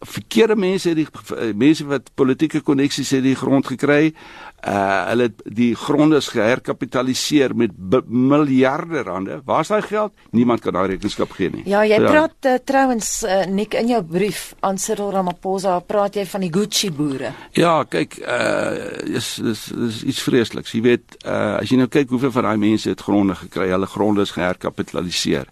verkeerde 0.00 0.56
mense 0.56 0.88
het 0.88 0.98
die 0.98 1.06
eh, 1.08 1.54
mense 1.54 1.86
wat 1.88 2.10
politieke 2.14 2.60
koneksies 2.60 3.10
het 3.16 3.24
die 3.24 3.36
grond 3.38 3.66
gekry. 3.66 4.12
Uh 4.58 5.06
hulle 5.08 5.28
het 5.28 5.42
die 5.54 5.74
gronde 5.78 6.18
geherkapitaliseer 6.20 7.54
met 7.56 7.70
miljarde 8.06 9.02
rande. 9.06 9.40
Waar 9.44 9.60
is 9.60 9.70
daai 9.70 9.82
geld? 9.82 10.12
Niemand 10.30 10.60
kan 10.60 10.74
daai 10.74 10.88
rekenskap 10.88 11.30
gee 11.30 11.50
nie. 11.50 11.62
Ja, 11.66 11.84
jy 11.86 12.00
ja. 12.00 12.10
praat 12.10 12.48
uh, 12.50 12.56
trouens 12.64 13.22
uh, 13.22 13.44
Nik 13.46 13.74
in 13.78 13.92
jou 13.92 14.02
brief 14.02 14.54
aan 14.60 14.78
Cyril 14.78 15.12
Ramaphosa, 15.14 15.78
praat 15.80 16.18
jy 16.18 16.26
van 16.26 16.46
die 16.46 16.52
Gucci 16.52 16.90
boere. 16.90 17.32
Ja, 17.54 17.84
kyk, 17.84 18.18
uh 18.18 19.16
is 19.18 19.38
is 19.38 19.68
is 19.72 20.02
iets 20.02 20.22
vreesliks. 20.26 20.74
Jy 20.74 20.82
weet, 20.82 21.18
uh 21.24 21.58
as 21.62 21.70
jy 21.70 21.78
nou 21.78 21.88
kyk 21.88 22.10
hoeveel 22.10 22.34
van 22.34 22.50
daai 22.50 22.58
mense 22.58 22.90
het 22.90 23.06
gronde 23.06 23.38
gekry, 23.38 23.70
hulle 23.70 23.86
gronde 23.86 24.26
is 24.26 24.34
geherkapitaliseer. 24.34 25.46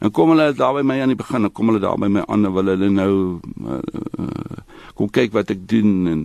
En 0.00 0.10
kom 0.16 0.32
hulle 0.32 0.52
daar 0.56 0.78
by 0.78 0.82
my 0.86 0.96
aan 1.02 1.12
die 1.12 1.18
begin, 1.18 1.44
dan 1.44 1.52
kom 1.52 1.68
hulle 1.68 1.82
daar 1.82 1.98
by 2.00 2.08
my 2.08 2.24
aan 2.24 2.48
en 2.48 2.54
wil 2.56 2.72
hulle 2.72 2.88
nou 2.88 3.14
uh, 3.68 3.80
uh, 4.16 4.60
kom 4.96 5.10
kyk 5.12 5.34
wat 5.36 5.52
ek 5.52 5.66
doen 5.68 6.06
en 6.08 6.22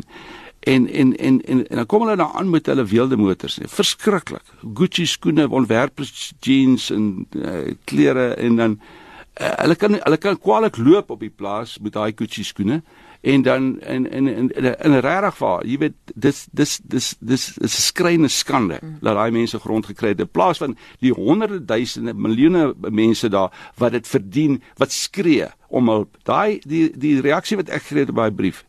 en 0.65 0.87
en 0.87 1.11
en 1.15 1.39
en, 1.43 1.59
en 1.67 1.81
dan 1.81 1.89
kom 1.91 2.05
hulle 2.05 2.15
daar 2.17 2.37
aan 2.39 2.49
met 2.49 2.65
hulle 2.71 2.85
wilde 2.89 3.17
motors. 3.19 3.59
Verskriklik. 3.69 4.47
Gucci 4.73 5.05
skoene, 5.05 5.49
ontwerpers 5.49 6.31
jeans 6.39 6.87
en 6.95 7.27
uh, 7.35 7.75
klere 7.83 8.31
en 8.39 8.55
dan 8.61 8.77
uh, 8.79 9.51
hulle 9.59 9.75
kan 9.75 9.99
hulle 9.99 10.21
kan 10.23 10.39
kwaliek 10.39 10.79
loop 10.79 11.11
op 11.11 11.19
die 11.27 11.33
plaas 11.33 11.75
met 11.83 11.93
daai 11.99 12.15
Gucci 12.15 12.47
skoene 12.47 12.79
en 13.25 13.41
dan 13.41 13.81
in 13.81 14.11
in 14.11 14.27
in 14.27 14.51
in 14.79 14.99
regtig 14.99 15.37
waar 15.37 15.65
jy 15.65 15.77
weet 15.77 15.93
dis 16.15 16.45
dis 16.51 16.79
dis 16.83 17.15
dis 17.19 17.45
is 17.57 17.77
'n 17.77 17.81
skreeuende 17.81 18.27
skande 18.27 18.77
mm. 18.81 18.97
dat 19.01 19.15
daai 19.15 19.31
mense 19.31 19.59
grond 19.59 19.85
gekry 19.85 20.07
het 20.13 20.19
in 20.19 20.29
plaas 20.29 20.57
van 20.57 20.77
die 20.99 21.13
honderde 21.13 21.65
duisende 21.65 22.13
miljoene 22.13 22.73
mense 22.89 23.29
daar 23.29 23.51
wat 23.77 23.91
dit 23.91 24.07
verdien 24.07 24.61
wat 24.77 24.91
skree 24.91 25.47
om 25.67 25.89
hulp 25.89 26.17
daai 26.23 26.59
die 26.63 26.91
die 26.97 27.21
reaksie 27.21 27.57
wat 27.57 27.69
ek 27.69 27.81
gekry 27.81 27.99
het 27.99 28.09
op 28.09 28.21
daai 28.21 28.31
brief 28.31 28.65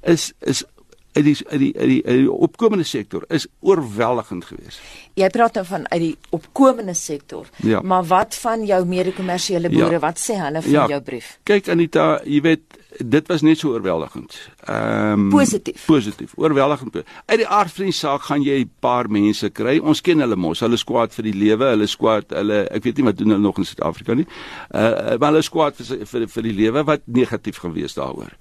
is 0.00 0.32
is 0.40 0.64
uit 1.12 1.24
die 1.24 1.36
uit 1.48 1.58
die 1.60 1.72
uit 1.76 1.88
die, 1.88 2.02
die 2.02 2.32
opkomende 2.32 2.84
sektor 2.84 3.24
is 3.28 3.46
oorweldigend 3.60 4.44
geweest. 4.44 4.80
Jy 5.14 5.28
praat 5.28 5.54
nou 5.54 5.64
van 5.66 5.84
uit 5.90 6.00
die 6.00 6.16
opkomende 6.30 6.94
sektor. 6.94 7.48
Ja. 7.56 7.80
Maar 7.80 8.04
wat 8.04 8.34
van 8.34 8.64
jou 8.66 8.84
mede-kommersiële 8.86 9.68
boere? 9.68 9.98
Ja. 9.98 9.98
Wat 9.98 10.20
sê 10.20 10.38
hulle 10.40 10.62
van 10.62 10.72
ja. 10.72 10.86
jou 10.86 11.00
brief? 11.02 11.38
Kyk 11.42 11.68
Anita, 11.68 12.06
jy 12.24 12.40
weet 12.40 12.80
dit 12.98 13.28
was 13.28 13.42
net 13.42 13.58
so 13.58 13.72
oorweldigend. 13.72 14.36
Ehm 14.64 15.12
um, 15.12 15.28
positief. 15.28 15.84
Positief, 15.86 16.32
oorweldigend. 16.36 16.96
Uit 17.26 17.38
die 17.38 17.48
aard 17.48 17.72
van 17.72 17.84
die 17.84 17.94
saak 17.96 18.22
gaan 18.28 18.42
jy 18.42 18.58
'n 18.64 18.70
paar 18.80 19.10
mense 19.10 19.50
kry. 19.50 19.78
Ons 19.78 20.00
ken 20.00 20.20
hulle 20.20 20.36
mos. 20.36 20.60
Hulle 20.60 20.76
skwaad 20.76 21.14
vir 21.14 21.24
die 21.24 21.34
lewe, 21.34 21.64
hulle 21.64 21.86
skwaad, 21.86 22.30
hulle 22.30 22.68
ek 22.70 22.84
weet 22.84 22.96
nie 22.96 23.04
wat 23.04 23.18
doen 23.18 23.28
hulle 23.28 23.42
nog 23.42 23.58
in 23.58 23.64
Suid-Afrika 23.64 24.14
nie. 24.14 24.26
Uh 24.74 25.16
maar 25.18 25.32
hulle 25.32 25.42
skwaad 25.42 25.76
vir 25.76 26.06
vir 26.06 26.28
vir 26.28 26.42
die 26.42 26.52
lewe 26.52 26.84
wat 26.84 27.02
negatief 27.06 27.58
gewees 27.58 27.94
daaroor. 27.94 28.32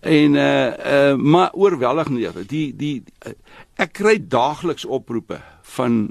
En 0.00 0.34
uh 0.34 0.72
uh 0.94 1.16
maar 1.16 1.50
oorweldigend 1.52 2.48
die 2.48 2.72
die 2.76 3.02
uh, 3.26 3.32
ek 3.76 3.92
kry 3.92 4.18
daagliks 4.18 4.84
oproepe 4.84 5.40
van 5.62 6.10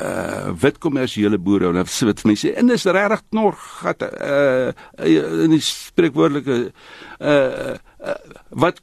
uh 0.00 0.52
wit 0.62 0.78
kommersiële 0.82 1.38
boere 1.38 1.70
en 1.70 1.80
wat 1.80 2.22
vir 2.22 2.30
my 2.30 2.36
sê 2.38 2.54
en 2.56 2.72
dis 2.72 2.84
regtig 2.84 3.22
knor 3.30 3.58
gat 3.82 4.02
uh 4.08 4.72
in 5.04 5.54
die 5.54 5.62
spreekwoordelike 5.64 6.58
uh, 7.20 7.76
uh 8.00 8.16
wat 8.50 8.80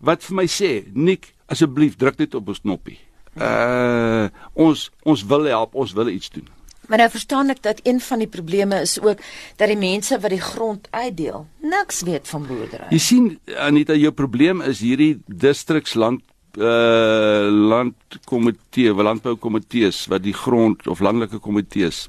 wat 0.00 0.22
vir 0.26 0.36
my 0.42 0.46
sê 0.50 0.70
Nik 0.94 1.32
asseblief 1.46 1.96
druk 1.96 2.18
net 2.18 2.34
op 2.34 2.48
ons 2.50 2.60
knoppie. 2.64 2.98
Uh 3.36 4.28
ons 4.54 4.90
ons 5.04 5.24
wil 5.30 5.48
help, 5.50 5.74
ons 5.74 5.92
wil 5.96 6.10
iets 6.12 6.30
doen. 6.34 6.46
Maar 6.86 7.02
nou 7.02 7.08
verstaan 7.10 7.50
ek 7.50 7.62
dat 7.62 7.80
een 7.82 7.98
van 8.00 8.22
die 8.22 8.30
probleme 8.30 8.78
is 8.80 8.94
ook 9.02 9.18
dat 9.58 9.68
die 9.68 9.78
mense 9.78 10.18
wat 10.22 10.30
die 10.30 10.42
grond 10.42 10.86
uitdeel 10.90 11.46
niks 11.60 12.02
weet 12.06 12.28
van 12.30 12.46
boerdery. 12.46 12.86
Jy 12.94 13.02
sien 13.02 13.26
Anita, 13.58 13.94
jou 13.98 14.12
probleem 14.14 14.62
is 14.62 14.80
hierdie 14.84 15.16
distriksland 15.26 16.22
uh 16.56 17.48
landkomitee, 17.50 18.94
landboukomitees 18.94 20.06
wat 20.08 20.22
die 20.24 20.34
grond 20.34 20.86
of 20.86 21.00
landelike 21.00 21.38
komitees. 21.38 22.06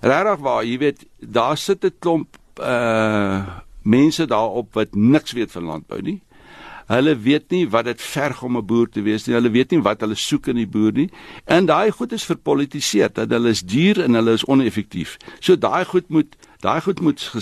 Regtig 0.00 0.40
waar, 0.40 0.64
jy 0.64 0.78
weet, 0.78 1.04
daar 1.20 1.56
sit 1.56 1.84
'n 1.84 1.92
klomp 1.98 2.36
uh 2.60 3.60
mense 3.82 4.26
daarop 4.26 4.72
wat 4.74 4.94
niks 4.94 5.32
weet 5.32 5.52
van 5.52 5.64
landbou 5.64 6.00
nie. 6.00 6.22
Hulle 6.86 7.18
weet 7.18 7.50
nie 7.50 7.68
wat 7.68 7.84
dit 7.84 8.02
verg 8.02 8.42
om 8.42 8.56
'n 8.56 8.66
boer 8.66 8.88
te 8.88 9.02
wees 9.02 9.26
nie. 9.26 9.34
Hulle 9.34 9.50
weet 9.50 9.70
nie 9.70 9.82
wat 9.82 10.00
hulle 10.00 10.14
soek 10.14 10.46
in 10.46 10.56
die 10.56 10.66
boer 10.66 10.92
nie. 10.92 11.10
En 11.44 11.66
daai 11.66 11.90
goed 11.90 12.12
is 12.12 12.24
verpolitiseer 12.24 13.12
dat 13.12 13.30
hulle 13.30 13.48
is 13.48 13.62
duur 13.62 14.02
en 14.02 14.14
hulle 14.14 14.32
is 14.32 14.44
oneffektief. 14.44 15.16
So 15.40 15.56
daai 15.56 15.84
goed 15.84 16.08
moet 16.08 16.36
daai 16.60 16.80
goed 16.80 17.00
moet 17.00 17.32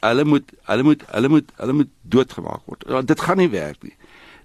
hulle 0.00 0.24
moet 0.24 0.52
hulle 0.64 0.82
moet 0.82 1.02
hulle 1.06 1.28
moet 1.28 1.52
hulle 1.56 1.72
moet 1.72 1.88
doodgemaak 2.02 2.60
word. 2.64 3.06
Dit 3.06 3.20
gaan 3.20 3.36
nie 3.36 3.50
werk 3.50 3.82
nie 3.82 3.96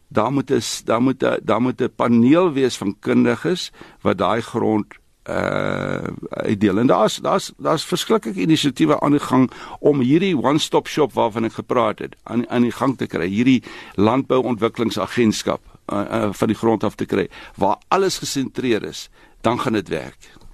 daar 0.07 0.31
moet 0.31 0.51
'n 0.51 0.61
daar 0.85 1.01
moet 1.01 1.23
'n 1.23 1.39
daar 1.43 1.61
moet 1.61 1.81
'n 1.81 1.93
paneel 1.95 2.51
wees 2.51 2.77
van 2.77 2.99
kundiges 2.99 3.71
wat 4.01 4.17
daai 4.17 4.41
grond 4.41 4.85
uh 5.29 6.03
uitdeel. 6.29 6.77
En 6.77 6.87
daar's 6.87 7.15
daar's 7.15 7.51
daar's 7.57 7.85
verskillike 7.85 8.33
inisiatiewe 8.33 8.99
aan 8.99 9.11
die 9.11 9.19
gang 9.19 9.51
om 9.79 9.99
hierdie 9.99 10.37
one-stop 10.37 10.87
shop 10.87 11.13
waarvan 11.13 11.43
ek 11.43 11.53
gepraat 11.53 11.99
het 11.99 12.15
aan 12.23 12.49
aan 12.49 12.61
die 12.61 12.71
gang 12.71 12.97
te 12.97 13.07
kry. 13.07 13.27
Hierdie 13.27 13.63
landbouontwikkelingsagentskap 13.95 15.61
uh, 15.93 15.99
uh 15.99 16.29
van 16.31 16.47
die 16.47 16.57
grond 16.57 16.83
af 16.83 16.95
te 16.95 17.05
kry 17.05 17.27
waar 17.55 17.77
alles 17.87 18.17
gesentreer 18.17 18.83
is, 18.83 19.09
dan 19.41 19.59
gaan 19.59 19.73
dit 19.73 19.87
werk. 19.87 20.44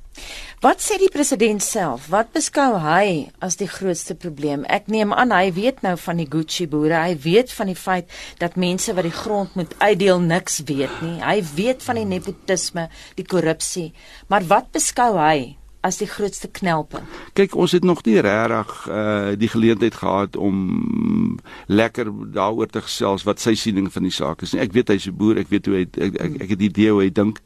Wat 0.62 0.78
sê 0.78 1.00
die 1.02 1.10
president 1.10 1.64
self? 1.66 2.10
Wat 2.14 2.34
beskou 2.36 2.76
hy 2.84 3.32
as 3.42 3.56
die 3.58 3.70
grootste 3.70 4.14
probleem? 4.14 4.62
Ek 4.70 4.92
neem 4.94 5.14
aan 5.14 5.34
hy 5.34 5.50
weet 5.56 5.82
nou 5.82 5.96
van 5.98 6.22
die 6.22 6.28
Gucci 6.30 6.68
boere. 6.70 7.00
Hy 7.02 7.16
weet 7.24 7.54
van 7.58 7.72
die 7.72 7.78
feit 7.80 8.12
dat 8.38 8.60
mense 8.62 8.94
wat 8.94 9.08
die 9.08 9.16
grond 9.16 9.56
moet 9.58 9.74
uitdeel 9.82 10.22
niks 10.22 10.62
weet 10.70 11.02
nie. 11.02 11.18
Hy 11.24 11.40
weet 11.56 11.82
van 11.82 11.98
die 11.98 12.06
nepotisme, 12.06 12.90
die 13.18 13.26
korrupsie. 13.26 13.90
Maar 14.30 14.46
wat 14.54 14.70
beskou 14.78 15.16
hy 15.18 15.58
as 15.82 15.98
die 15.98 16.08
grootste 16.10 16.50
knelpunt? 16.54 17.10
Kyk, 17.38 17.56
ons 17.58 17.74
het 17.74 17.86
nog 17.86 18.04
nie 18.06 18.20
regtig 18.22 18.74
uh 18.86 19.34
die 19.42 19.50
geleentheid 19.50 19.96
gehad 19.98 20.38
om 20.38 21.40
lekker 21.68 22.12
daaroor 22.36 22.70
te 22.70 22.84
gesels 22.86 23.26
wat 23.26 23.42
sy 23.42 23.56
siening 23.58 23.90
van 23.94 24.06
die 24.06 24.14
saak 24.14 24.44
is. 24.46 24.54
Ek 24.54 24.74
weet 24.78 24.94
hy's 24.94 25.08
'n 25.08 25.18
boer, 25.18 25.42
ek 25.42 25.50
weet 25.50 25.66
hoe 25.66 25.76
hy 25.76 25.86
ek 25.90 26.22
ek, 26.22 26.42
ek 26.42 26.50
het 26.54 26.60
die 26.60 26.70
idee 26.70 26.92
hoe 26.92 27.02
hy 27.02 27.10
dink. 27.10 27.42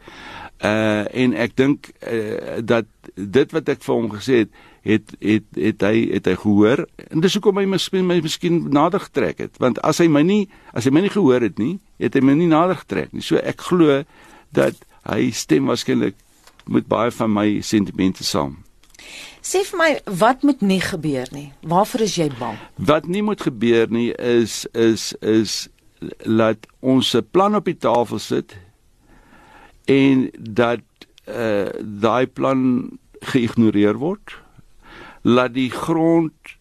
Uh 0.64 1.04
en 1.12 1.34
ek 1.34 1.56
dink 1.56 1.90
uh, 2.00 2.62
dat 2.64 2.88
dit 3.16 3.52
wat 3.52 3.70
ek 3.70 3.84
vir 3.84 3.96
hom 3.96 4.08
gesê 4.14 4.38
het, 4.46 4.52
het 4.88 5.16
het 5.20 5.44
het 5.60 5.82
hy 5.84 5.96
het 6.14 6.30
hy 6.32 6.36
gehoor 6.40 6.86
en 7.12 7.22
dis 7.22 7.36
hoekom 7.36 7.60
hy 7.60 7.66
miskien 7.66 8.08
my 8.08 8.22
miskien 8.24 8.62
nader 8.72 9.04
getrek 9.04 9.44
het 9.44 9.60
want 9.60 9.82
as 9.84 10.00
hy 10.00 10.08
my 10.08 10.24
nie 10.24 10.48
as 10.74 10.88
hy 10.88 10.94
my 10.96 11.04
nie 11.04 11.12
gehoor 11.12 11.44
het 11.44 11.60
nie 11.60 11.80
het 12.00 12.16
hy 12.16 12.24
my 12.24 12.38
nie 12.40 12.48
nader 12.48 12.80
getrek 12.80 13.12
nie 13.12 13.26
so 13.26 13.36
ek 13.36 13.68
glo 13.68 14.04
dat 14.56 14.80
hy 15.06 15.30
stem 15.36 15.68
waarskynlik 15.70 16.16
met 16.66 16.88
baie 16.90 17.12
van 17.12 17.34
my 17.34 17.62
sentimente 17.62 18.24
saam. 18.26 18.58
Sê 19.46 19.62
vir 19.68 19.78
my, 19.78 19.90
wat 20.18 20.42
moet 20.48 20.62
nie 20.66 20.82
gebeur 20.82 21.30
nie? 21.36 21.52
Waarvoor 21.62 22.06
is 22.08 22.16
jy 22.18 22.30
bang? 22.40 22.58
Wat 22.76 23.06
nie 23.06 23.22
moet 23.26 23.42
gebeur 23.46 23.92
nie 23.94 24.10
is 24.18 24.64
is 24.74 25.14
is 25.22 25.68
laat 26.26 26.66
ons 26.82 27.14
'n 27.16 27.28
plan 27.32 27.56
op 27.56 27.66
die 27.66 27.78
tafel 27.78 28.20
sit 28.20 28.58
en 29.86 30.30
dat 30.40 30.84
uh 31.28 31.70
daai 31.82 32.28
plan 32.28 32.92
geïgnoreer 33.26 33.98
word. 33.98 34.36
Laat 35.22 35.54
die 35.54 35.72
grond 35.74 36.56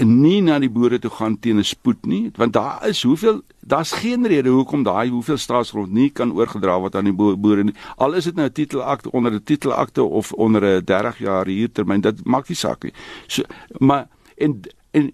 nie 0.00 0.40
na 0.40 0.58
die 0.58 0.70
boere 0.72 0.98
toe 0.98 1.10
gaan 1.10 1.38
teen 1.38 1.58
'n 1.58 1.64
spoed 1.64 2.06
nie 2.06 2.30
want 2.36 2.52
daar 2.52 2.88
is 2.88 3.02
hoeveel 3.02 3.42
daar's 3.60 3.92
geen 3.92 4.26
rede 4.26 4.48
hoekom 4.48 4.82
daai 4.82 5.10
hoeveel 5.10 5.36
staatsgrond 5.36 5.92
nie 5.92 6.10
kan 6.10 6.32
oorgedra 6.32 6.78
word 6.80 6.94
aan 6.96 7.04
die 7.04 7.12
boere 7.12 7.64
nie 7.64 7.74
al 7.96 8.14
is 8.14 8.24
dit 8.24 8.34
nou 8.34 8.46
'n 8.46 8.52
titelakte 8.52 9.10
onder 9.12 9.32
'n 9.32 9.44
titelakte 9.44 10.02
of 10.02 10.32
onder 10.32 10.64
'n 10.64 10.84
30 10.84 11.18
jaar 11.18 11.46
huurtermyn 11.46 12.00
dit 12.00 12.24
maak 12.24 12.48
nie 12.48 12.56
saak 12.56 12.84
nie 12.84 12.92
so 13.26 13.42
maar 13.78 14.08
en 14.36 14.60
en 14.90 15.12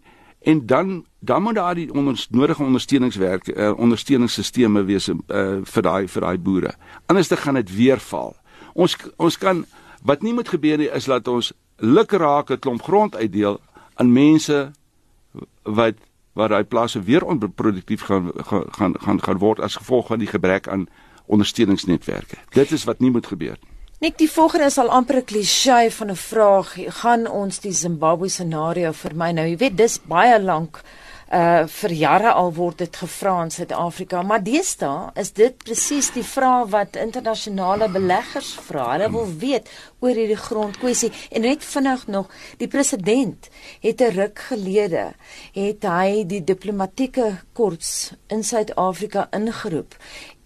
en 0.48 0.64
dan 0.66 1.04
dan 1.20 1.42
moet 1.42 1.54
daar 1.54 1.74
die 1.74 1.92
onder, 1.92 2.26
nodige 2.30 2.62
ondersteuningswerk 2.62 3.48
uh, 3.48 3.72
ondersteuningsstelsels 3.76 4.84
wees 4.86 5.08
uh, 5.08 5.16
vir 5.62 5.82
daai 5.82 6.08
vir 6.08 6.26
daai 6.26 6.38
boere 6.38 6.74
anders 7.06 7.28
dan 7.28 7.38
gaan 7.38 7.60
dit 7.60 7.74
weer 7.76 8.00
val 8.10 8.36
ons 8.72 8.96
ons 9.16 9.38
kan 9.38 9.64
wat 10.02 10.22
nie 10.22 10.32
moet 10.32 10.48
gebeur 10.48 10.78
nie 10.78 10.90
is 11.00 11.08
dat 11.10 11.28
ons 11.28 11.52
lukraak 11.76 12.50
'n 12.50 12.58
klomp 12.58 12.82
grond 12.82 13.16
uitdeel 13.16 13.60
aan 13.94 14.12
mense 14.12 14.70
wat 15.62 15.94
waar 16.38 16.48
daai 16.48 16.64
plase 16.64 17.02
weer 17.02 17.24
onproduktief 17.24 18.02
gaan 18.06 18.30
gaan 18.78 18.94
gaan 19.00 19.22
gaan 19.22 19.38
word 19.38 19.60
as 19.60 19.76
gevolg 19.76 20.06
van 20.06 20.18
die 20.18 20.30
gebrek 20.30 20.68
aan 20.68 20.86
ondersteuningsnetwerke. 21.26 22.36
Dit 22.48 22.70
is 22.72 22.84
wat 22.84 22.98
nie 22.98 23.10
moet 23.10 23.26
gebeur 23.26 23.58
nie. 23.60 23.77
Nik 23.98 24.14
die 24.14 24.28
volgende 24.30 24.68
is 24.70 24.76
al 24.78 24.92
amper 24.94 25.16
'n 25.18 25.24
klise 25.24 25.90
van 25.90 26.10
'n 26.10 26.16
vraag. 26.16 26.68
Gaan 27.00 27.26
ons 27.26 27.58
die 27.60 27.72
Zimbabwe 27.72 28.28
scenario 28.28 28.92
vermy 28.92 29.30
nou? 29.32 29.46
Jy 29.46 29.56
weet 29.56 29.76
dis 29.76 29.98
baie 30.06 30.38
lank 30.40 30.82
uh 31.32 31.66
vir 31.66 31.92
jare 31.92 32.32
al 32.32 32.52
word 32.54 32.78
dit 32.78 32.96
gevra 32.96 33.42
in 33.42 33.50
Suid-Afrika, 33.50 34.22
maar 34.22 34.42
deesdae 34.42 35.10
is 35.14 35.32
dit 35.32 35.56
presies 35.64 36.10
die 36.10 36.22
vraag 36.22 36.70
wat 36.70 36.96
internasionale 36.96 37.88
beleggers 37.88 38.54
vra. 38.68 38.92
Hulle 38.92 39.10
wil 39.10 39.28
weet 39.38 39.68
oor 40.00 40.14
hierdie 40.14 40.36
grondkwessie 40.36 41.12
en 41.30 41.40
net 41.40 41.64
vinnig 41.64 42.06
nog, 42.06 42.26
die 42.58 42.68
president 42.68 43.48
het 43.80 44.00
'n 44.00 44.14
ruk 44.14 44.38
gelede 44.38 45.12
het 45.52 45.82
hy 45.82 46.24
die 46.26 46.44
diplomatieke 46.44 47.38
korps 47.52 48.12
in 48.28 48.44
Suid-Afrika 48.44 49.28
ingeroep 49.30 49.94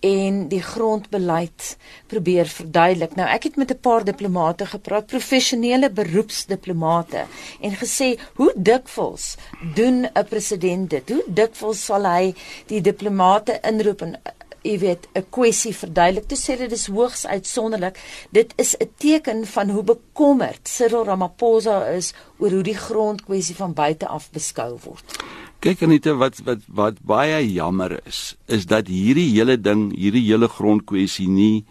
en 0.02 0.48
die 0.50 0.62
grondbeleid 0.62 1.76
probeer 2.10 2.48
verduidelik. 2.50 3.14
Nou 3.14 3.28
ek 3.30 3.46
het 3.48 3.56
met 3.56 3.70
'n 3.70 3.80
paar 3.80 4.04
diplomate 4.04 4.66
gepraat, 4.66 5.06
professionele 5.06 5.90
beroepsdiplomate 5.90 7.24
en 7.60 7.72
gesê 7.82 8.18
hoe 8.34 8.52
dikwels 8.56 9.36
doen 9.74 10.06
'n 10.06 10.26
president 10.28 10.90
dit? 10.90 11.08
Hoe 11.08 11.24
dikwels 11.26 11.84
sal 11.84 12.04
hy 12.04 12.34
die 12.66 12.80
diplomate 12.80 13.60
inroep 13.62 14.02
en 14.02 14.16
jy 14.62 14.78
weet 14.78 15.08
'n 15.14 15.26
kwessie 15.30 15.74
verduidelik. 15.74 16.28
Toe 16.28 16.38
sê 16.38 16.56
dit 16.56 16.70
dis 16.70 16.86
hoogs 16.86 17.26
uitsonderlik. 17.26 17.98
Dit 18.30 18.52
is 18.56 18.76
'n 18.76 18.90
teken 18.96 19.46
van 19.46 19.70
hoe 19.70 19.82
bekommerd 19.82 20.68
Cyril 20.68 21.04
Ramaphosa 21.04 21.86
is 21.86 22.12
oor 22.38 22.50
hoe 22.50 22.62
die 22.62 22.76
grondkwessie 22.76 23.56
van 23.56 23.72
buite 23.72 24.06
af 24.06 24.30
beskou 24.30 24.78
word. 24.84 25.22
Kyk 25.62 25.84
Anita 25.86 26.16
wat 26.18 26.40
wat 26.42 26.62
wat 26.74 26.96
baie 27.06 27.38
jammer 27.46 27.92
is, 28.02 28.34
is 28.50 28.64
dat 28.66 28.88
hierdie 28.90 29.28
hele 29.30 29.54
ding, 29.60 29.92
hierdie 29.94 30.24
hele 30.26 30.48
grondkwessie 30.50 31.28
nie 31.30 31.62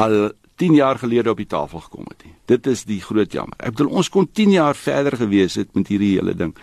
al 0.00 0.30
10 0.56 0.78
jaar 0.78 0.96
gelede 0.96 1.34
op 1.34 1.42
die 1.42 1.48
tafel 1.50 1.82
gekom 1.84 2.06
het 2.08 2.24
nie. 2.24 2.32
Dit 2.48 2.66
is 2.72 2.86
die 2.88 3.02
groot 3.04 3.36
jammer. 3.36 3.58
Ek 3.60 3.76
bedoel 3.76 3.92
ons 4.00 4.08
kon 4.08 4.24
10 4.24 4.54
jaar 4.56 4.78
verder 4.80 5.18
gewees 5.20 5.58
het 5.60 5.68
met 5.76 5.92
hierdie 5.92 6.14
hele 6.14 6.32
ding. 6.32 6.54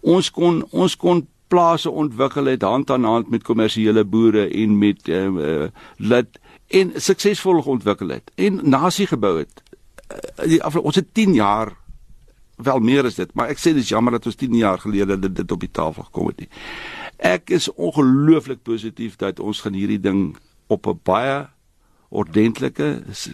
Ons 0.00 0.32
kon 0.32 0.62
ons 0.72 0.96
kon 0.96 1.26
plase 1.52 1.92
ontwikkel 1.92 2.48
het 2.54 2.64
hand 2.64 2.88
aan 2.90 3.04
hand 3.04 3.28
met 3.28 3.44
kommersiële 3.44 4.06
boere 4.08 4.48
en 4.48 4.78
met 4.80 5.08
uh, 5.12 5.28
uh 5.28 5.68
laat 6.00 6.40
en 6.72 6.96
suksesvol 6.96 7.60
ontwikkel 7.60 8.16
het 8.16 8.32
en 8.40 8.62
nasie 8.64 9.06
gebou 9.12 9.36
het. 9.42 9.60
Uh, 10.08 10.48
die, 10.48 10.60
ons 10.80 10.96
het 10.96 11.12
10 11.12 11.36
jaar 11.36 11.76
wel 12.56 12.78
meer 12.78 13.04
is 13.04 13.14
dit, 13.14 13.34
maar 13.34 13.48
ek 13.48 13.58
sê 13.58 13.74
dis 13.74 13.88
jammer 13.88 14.12
dat 14.12 14.26
ons 14.26 14.36
10 14.36 14.54
jaar 14.54 14.78
gelede 14.78 15.18
dit, 15.18 15.36
dit 15.36 15.52
op 15.52 15.60
die 15.60 15.70
tafel 15.70 16.02
gekom 16.02 16.26
het 16.26 16.44
nie. 16.44 16.48
Ek 17.18 17.50
is 17.50 17.70
ongelooflik 17.72 18.62
positief 18.62 19.16
dat 19.16 19.40
ons 19.40 19.60
gaan 19.60 19.74
hierdie 19.74 20.00
ding 20.00 20.36
op 20.66 20.86
'n 20.86 21.00
baie 21.02 21.46
ordentlike 22.14 22.88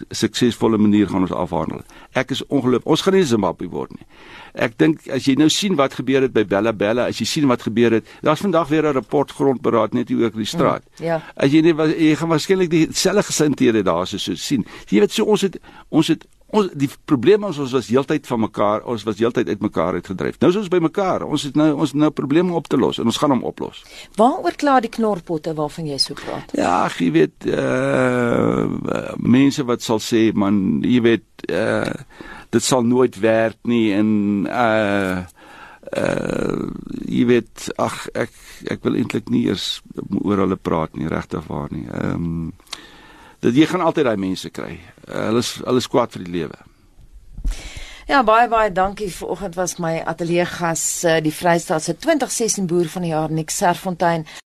suksesvolle 0.09 0.77
manier 0.81 1.09
gaan 1.09 1.21
ons 1.21 1.33
afhandel. 1.35 1.83
Ek 2.17 2.31
is 2.33 2.41
ongelooflik. 2.47 2.87
Ons 2.89 3.03
gaan 3.05 3.13
nie 3.13 3.25
Zimbabwe 3.27 3.67
word 3.69 3.93
nie. 3.93 4.07
Ek 4.53 4.73
dink 4.81 5.05
as 5.13 5.27
jy 5.29 5.35
nou 5.39 5.49
sien 5.53 5.77
wat 5.79 5.93
gebeur 5.99 6.25
het 6.25 6.33
by 6.33 6.43
Bella 6.49 6.73
Bella, 6.73 7.05
as 7.11 7.21
jy 7.21 7.27
sien 7.29 7.47
wat 7.51 7.61
gebeur 7.67 7.91
het, 7.99 8.09
daar's 8.25 8.41
vandag 8.41 8.69
weer 8.69 8.87
'n 8.89 8.97
rapport 8.97 9.31
grondberaad 9.31 9.93
net 9.93 10.09
hier 10.09 10.23
oor 10.23 10.31
die 10.31 10.45
straat. 10.45 10.83
Mm, 10.99 11.05
ja. 11.05 11.21
As 11.35 11.51
jy 11.51 11.61
nie 11.61 11.73
jy 11.73 12.15
gaan 12.15 12.29
waarskynlik 12.29 12.69
dieselfde 12.69 13.23
gesindhede 13.23 13.83
daar 13.83 14.07
so 14.07 14.17
sien. 14.17 14.65
Jy 14.89 14.99
weet 14.99 15.11
so 15.11 15.25
ons 15.25 15.41
het 15.41 15.59
ons 15.89 16.07
het 16.07 16.25
ons 16.51 16.71
die 16.77 16.89
probleem 17.09 17.45
is 17.49 17.59
ons 17.61 17.73
was 17.75 17.89
heeltyd 17.91 18.27
van 18.27 18.43
mekaar, 18.45 18.85
ons 18.89 19.05
was 19.07 19.19
heeltyd 19.19 19.49
uit 19.49 19.63
mekaar 19.63 19.99
uitgedryf. 19.99 20.39
Nou 20.41 20.51
is 20.51 20.59
ons 20.61 20.71
by 20.71 20.81
mekaar. 20.83 21.25
Ons 21.27 21.47
het 21.47 21.57
nou 21.59 21.69
ons 21.85 21.93
nou 21.97 22.11
probleme 22.15 22.55
op 22.57 22.67
te 22.71 22.79
los 22.79 22.99
en 23.01 23.09
ons 23.11 23.21
gaan 23.21 23.35
hom 23.35 23.43
oplos. 23.47 23.83
Waaroor 24.19 24.57
klaar 24.59 24.85
die 24.85 24.91
knorpotte 24.93 25.55
waarvan 25.57 25.89
jy 25.91 25.99
so 26.01 26.17
praat? 26.19 26.55
Ja, 26.57 26.85
jy 26.99 27.11
weet 27.15 27.49
uh 27.49 28.67
mense 29.21 29.63
wat 29.67 29.83
sal 29.85 30.01
sê 30.03 30.29
man, 30.33 30.81
jy 30.85 31.01
weet 31.05 31.47
uh 31.49 31.93
dit 32.51 32.63
sal 32.63 32.83
nooit 32.83 33.15
werk 33.23 33.59
nie 33.69 33.91
en 33.95 34.09
uh 34.47 35.23
uh 35.91 36.67
jy 37.07 37.25
weet 37.27 37.71
ag 37.81 38.05
ek 38.15 38.35
ek 38.71 38.83
wil 38.85 38.97
eintlik 38.99 39.31
nie 39.33 39.47
eers 39.49 39.81
oor 40.21 40.43
hulle 40.43 40.59
praat 40.59 40.95
nie 40.95 41.09
regtig 41.11 41.47
waar 41.49 41.71
nie. 41.73 41.87
Ehm 41.89 42.27
um, 42.27 42.51
dat 43.41 43.57
jy 43.57 43.65
gaan 43.69 43.81
altyd 43.81 44.05
daai 44.05 44.19
mense 44.21 44.49
kry. 44.53 44.75
Uh, 45.07 45.27
hulle 45.29 45.41
is 45.41 45.55
hulle 45.65 45.81
is 45.81 45.89
kwaad 45.89 46.13
vir 46.15 46.25
die 46.27 46.35
lewe. 46.37 46.59
Ja, 48.09 48.21
baie 48.27 48.47
baie 48.51 48.71
dankie. 48.73 49.09
Vanoggend 49.13 49.55
was 49.55 49.77
my 49.79 49.97
ateljee 50.05 50.45
gas 50.45 50.83
uh, 51.07 51.19
die 51.23 51.33
Vrystaat 51.33 51.85
se 51.85 51.95
2016 51.97 52.67
boer 52.69 52.89
van 52.91 53.07
die 53.07 53.13
jaar 53.13 53.31
Nick 53.31 53.53
Serfontein. 53.53 54.25